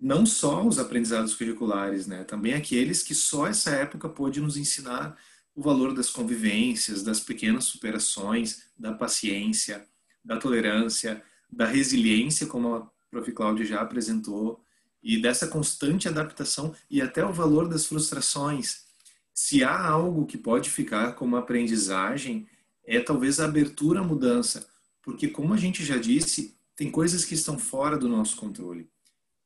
não 0.00 0.24
só 0.24 0.66
os 0.66 0.78
aprendizados 0.78 1.34
curriculares, 1.34 2.06
né? 2.06 2.24
Também 2.24 2.54
aqueles 2.54 3.02
que 3.02 3.14
só 3.14 3.46
essa 3.46 3.70
época 3.70 4.08
pôde 4.08 4.40
nos 4.40 4.56
ensinar 4.56 5.18
o 5.54 5.62
valor 5.62 5.92
das 5.92 6.08
convivências, 6.08 7.02
das 7.02 7.20
pequenas 7.20 7.64
superações, 7.64 8.62
da 8.78 8.92
paciência, 8.92 9.86
da 10.26 10.36
tolerância, 10.36 11.22
da 11.50 11.64
resiliência, 11.64 12.46
como 12.46 12.74
a 12.74 12.90
Prof. 13.10 13.30
Cláudia 13.32 13.64
já 13.64 13.80
apresentou, 13.80 14.60
e 15.02 15.22
dessa 15.22 15.46
constante 15.46 16.08
adaptação 16.08 16.74
e 16.90 17.00
até 17.00 17.24
o 17.24 17.32
valor 17.32 17.68
das 17.68 17.86
frustrações. 17.86 18.86
Se 19.32 19.62
há 19.62 19.86
algo 19.86 20.26
que 20.26 20.36
pode 20.36 20.68
ficar 20.68 21.12
como 21.12 21.36
aprendizagem, 21.36 22.48
é 22.84 22.98
talvez 22.98 23.38
a 23.38 23.44
abertura 23.44 24.00
à 24.00 24.02
mudança, 24.02 24.68
porque, 25.02 25.28
como 25.28 25.54
a 25.54 25.56
gente 25.56 25.84
já 25.84 25.96
disse, 25.96 26.56
tem 26.74 26.90
coisas 26.90 27.24
que 27.24 27.34
estão 27.34 27.56
fora 27.56 27.96
do 27.96 28.08
nosso 28.08 28.36
controle. 28.36 28.90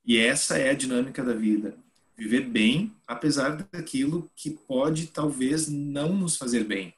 E 0.04 0.16
essa 0.16 0.56
é 0.56 0.70
a 0.70 0.74
dinâmica 0.74 1.22
da 1.22 1.34
vida. 1.34 1.76
Viver 2.16 2.40
bem, 2.40 2.94
apesar 3.06 3.68
daquilo 3.70 4.30
que 4.34 4.50
pode 4.50 5.08
talvez 5.08 5.68
não 5.68 6.14
nos 6.14 6.36
fazer 6.36 6.64
bem. 6.64 6.94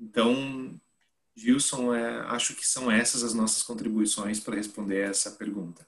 Então, 0.00 0.80
Gilson, 1.38 1.94
é, 1.94 2.20
acho 2.28 2.54
que 2.54 2.66
são 2.66 2.90
essas 2.90 3.22
as 3.22 3.32
nossas 3.32 3.62
contribuições 3.62 4.40
para 4.40 4.56
responder 4.56 5.08
essa 5.08 5.30
pergunta. 5.30 5.86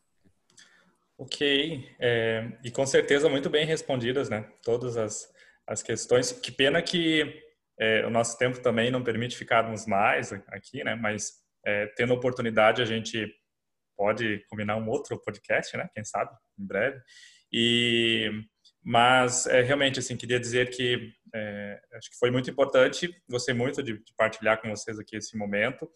Ok, 1.18 1.86
é, 1.98 2.52
e 2.64 2.70
com 2.70 2.86
certeza 2.86 3.28
muito 3.28 3.50
bem 3.50 3.66
respondidas, 3.66 4.30
né? 4.30 4.50
Todas 4.62 4.96
as, 4.96 5.28
as 5.66 5.82
questões. 5.82 6.32
Que 6.32 6.50
pena 6.50 6.80
que 6.80 7.42
é, 7.78 8.06
o 8.06 8.10
nosso 8.10 8.38
tempo 8.38 8.60
também 8.60 8.90
não 8.90 9.02
permite 9.02 9.36
ficarmos 9.36 9.86
mais 9.86 10.32
aqui, 10.48 10.82
né? 10.84 10.94
Mas 10.94 11.32
é, 11.66 11.86
tendo 11.88 12.14
oportunidade 12.14 12.80
a 12.80 12.86
gente 12.86 13.26
pode 13.96 14.42
combinar 14.48 14.76
um 14.76 14.88
outro 14.88 15.20
podcast, 15.20 15.76
né? 15.76 15.88
Quem 15.94 16.04
sabe 16.04 16.30
em 16.58 16.66
breve. 16.66 17.00
E 17.52 18.30
mas 18.82 19.46
é, 19.46 19.60
realmente 19.60 19.98
assim 19.98 20.16
queria 20.16 20.40
dizer 20.40 20.70
que 20.70 21.12
é, 21.34 21.80
acho 21.94 22.10
que 22.10 22.18
foi 22.18 22.30
muito 22.30 22.50
importante, 22.50 23.14
gostei 23.28 23.54
muito 23.54 23.82
de, 23.82 23.94
de 23.94 24.14
partilhar 24.16 24.60
com 24.60 24.68
vocês 24.70 24.98
aqui 24.98 25.16
esse 25.16 25.36
momento 25.36 25.90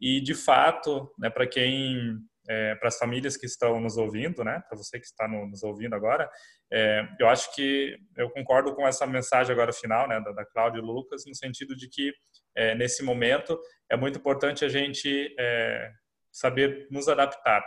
e 0.00 0.20
de 0.20 0.34
fato, 0.34 1.12
né? 1.18 1.30
Para 1.30 1.46
quem 1.46 2.18
é, 2.48 2.74
para 2.74 2.88
as 2.88 2.98
famílias 2.98 3.36
que 3.36 3.46
estão 3.46 3.80
nos 3.80 3.96
ouvindo, 3.96 4.44
né? 4.44 4.62
Para 4.68 4.76
você 4.76 4.98
que 4.98 5.06
está 5.06 5.26
no, 5.26 5.46
nos 5.46 5.62
ouvindo 5.62 5.94
agora, 5.94 6.30
é, 6.70 7.06
eu 7.18 7.28
acho 7.28 7.54
que 7.54 7.96
eu 8.16 8.30
concordo 8.30 8.74
com 8.74 8.86
essa 8.86 9.06
mensagem 9.06 9.52
agora 9.52 9.72
final, 9.72 10.06
né, 10.08 10.20
da, 10.20 10.32
da 10.32 10.44
Cláudia 10.44 10.78
e 10.78 10.82
Lucas, 10.82 11.24
no 11.26 11.34
sentido 11.34 11.74
de 11.74 11.88
que 11.88 12.12
é, 12.54 12.74
nesse 12.74 13.02
momento 13.02 13.58
é 13.90 13.96
muito 13.96 14.18
importante 14.18 14.64
a 14.64 14.68
gente 14.68 15.34
é, 15.38 15.90
saber 16.30 16.86
nos 16.90 17.08
adaptar, 17.08 17.64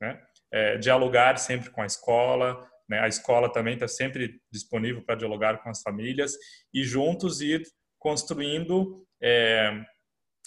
né? 0.00 0.20
É, 0.52 0.76
dialogar 0.76 1.38
sempre 1.38 1.70
com 1.70 1.80
a 1.80 1.86
escola, 1.86 2.70
né? 2.92 3.00
A 3.00 3.08
escola 3.08 3.50
também 3.50 3.72
está 3.74 3.88
sempre 3.88 4.38
disponível 4.52 5.02
para 5.02 5.14
dialogar 5.14 5.62
com 5.62 5.70
as 5.70 5.80
famílias 5.80 6.34
e 6.74 6.84
juntos 6.84 7.40
ir 7.40 7.62
construindo 7.98 9.02
é, 9.20 9.82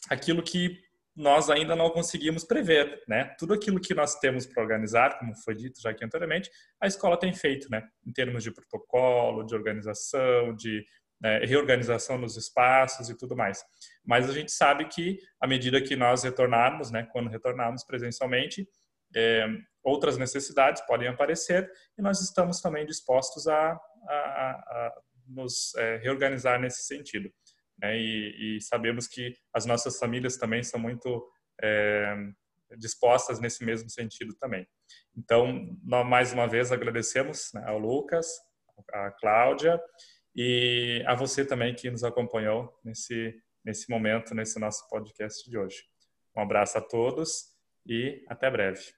aquilo 0.10 0.44
que 0.44 0.80
nós 1.16 1.50
ainda 1.50 1.76
não 1.76 1.90
conseguimos 1.90 2.44
prever, 2.44 3.02
né? 3.08 3.34
Tudo 3.40 3.56
aquilo 3.56 3.80
que 3.80 3.96
nós 3.96 4.20
temos 4.20 4.46
para 4.46 4.62
organizar, 4.62 5.18
como 5.18 5.34
foi 5.44 5.56
dito 5.56 5.82
já 5.82 5.90
aqui 5.90 6.06
anteriormente, 6.06 6.52
a 6.80 6.86
escola 6.86 7.18
tem 7.18 7.34
feito, 7.34 7.68
né? 7.72 7.84
Em 8.06 8.12
termos 8.12 8.44
de 8.44 8.52
protocolo, 8.52 9.44
de 9.44 9.56
organização, 9.56 10.54
de 10.56 10.86
né, 11.20 11.40
reorganização 11.40 12.20
nos 12.20 12.38
espaços 12.38 13.10
e 13.10 13.18
tudo 13.18 13.36
mais. 13.36 13.64
Mas 14.06 14.30
a 14.30 14.34
gente 14.34 14.52
sabe 14.52 14.86
que 14.86 15.18
à 15.42 15.48
medida 15.48 15.82
que 15.82 15.96
nós 15.96 16.24
retornarmos, 16.24 16.92
né? 16.92 17.08
Quando 17.12 17.30
retornarmos 17.30 17.84
presencialmente, 17.84 18.68
é, 19.16 19.48
outras 19.86 20.18
necessidades 20.18 20.86
podem 20.86 21.08
aparecer 21.08 21.72
e 21.98 22.02
nós 22.02 22.22
estamos 22.22 22.60
também 22.60 22.86
dispostos 22.86 23.48
a, 23.48 23.72
a, 23.72 23.80
a 24.10 24.94
nos 25.28 25.74
é, 25.76 25.98
reorganizar 25.98 26.60
nesse 26.60 26.84
sentido 26.84 27.32
né? 27.80 27.98
e, 27.98 28.58
e, 28.58 28.62
sabemos 28.62 29.08
que 29.08 29.36
as 29.54 29.66
nossas 29.66 29.98
famílias 29.98 30.38
também 30.38 30.64
são 30.64 30.80
muito 30.80 31.28
é, 31.62 32.16
dispostas 32.78 33.40
nesse 33.40 33.64
mesmo 33.64 33.90
sentido 33.90 34.36
também. 34.36 34.68
Então, 35.16 35.78
nós 35.84 36.06
mais 36.08 36.34
uma 36.34 36.48
vez 36.48 36.72
agradecemos 36.72 37.52
né, 37.54 37.64
ao 37.66 37.80
Lucas, 37.80 38.28
à 38.92 39.12
Cláudia 39.12 39.80
e 40.36 41.04
a 41.08 41.16
você 41.16 41.46
também 41.46 41.74
que 41.74 41.90
nos 41.90 42.04
acompanhou 42.04 42.78
nesse 42.84 43.34
nesse 43.66 43.90
momento, 43.90 44.36
nesse 44.36 44.60
nosso 44.60 44.88
podcast 44.88 45.50
de 45.50 45.58
hoje. 45.58 45.84
Um 46.38 46.42
abraço 46.42 46.78
a 46.78 46.82
todos 46.82 47.56
e 47.86 48.24
até 48.30 48.50
breve. 48.52 48.94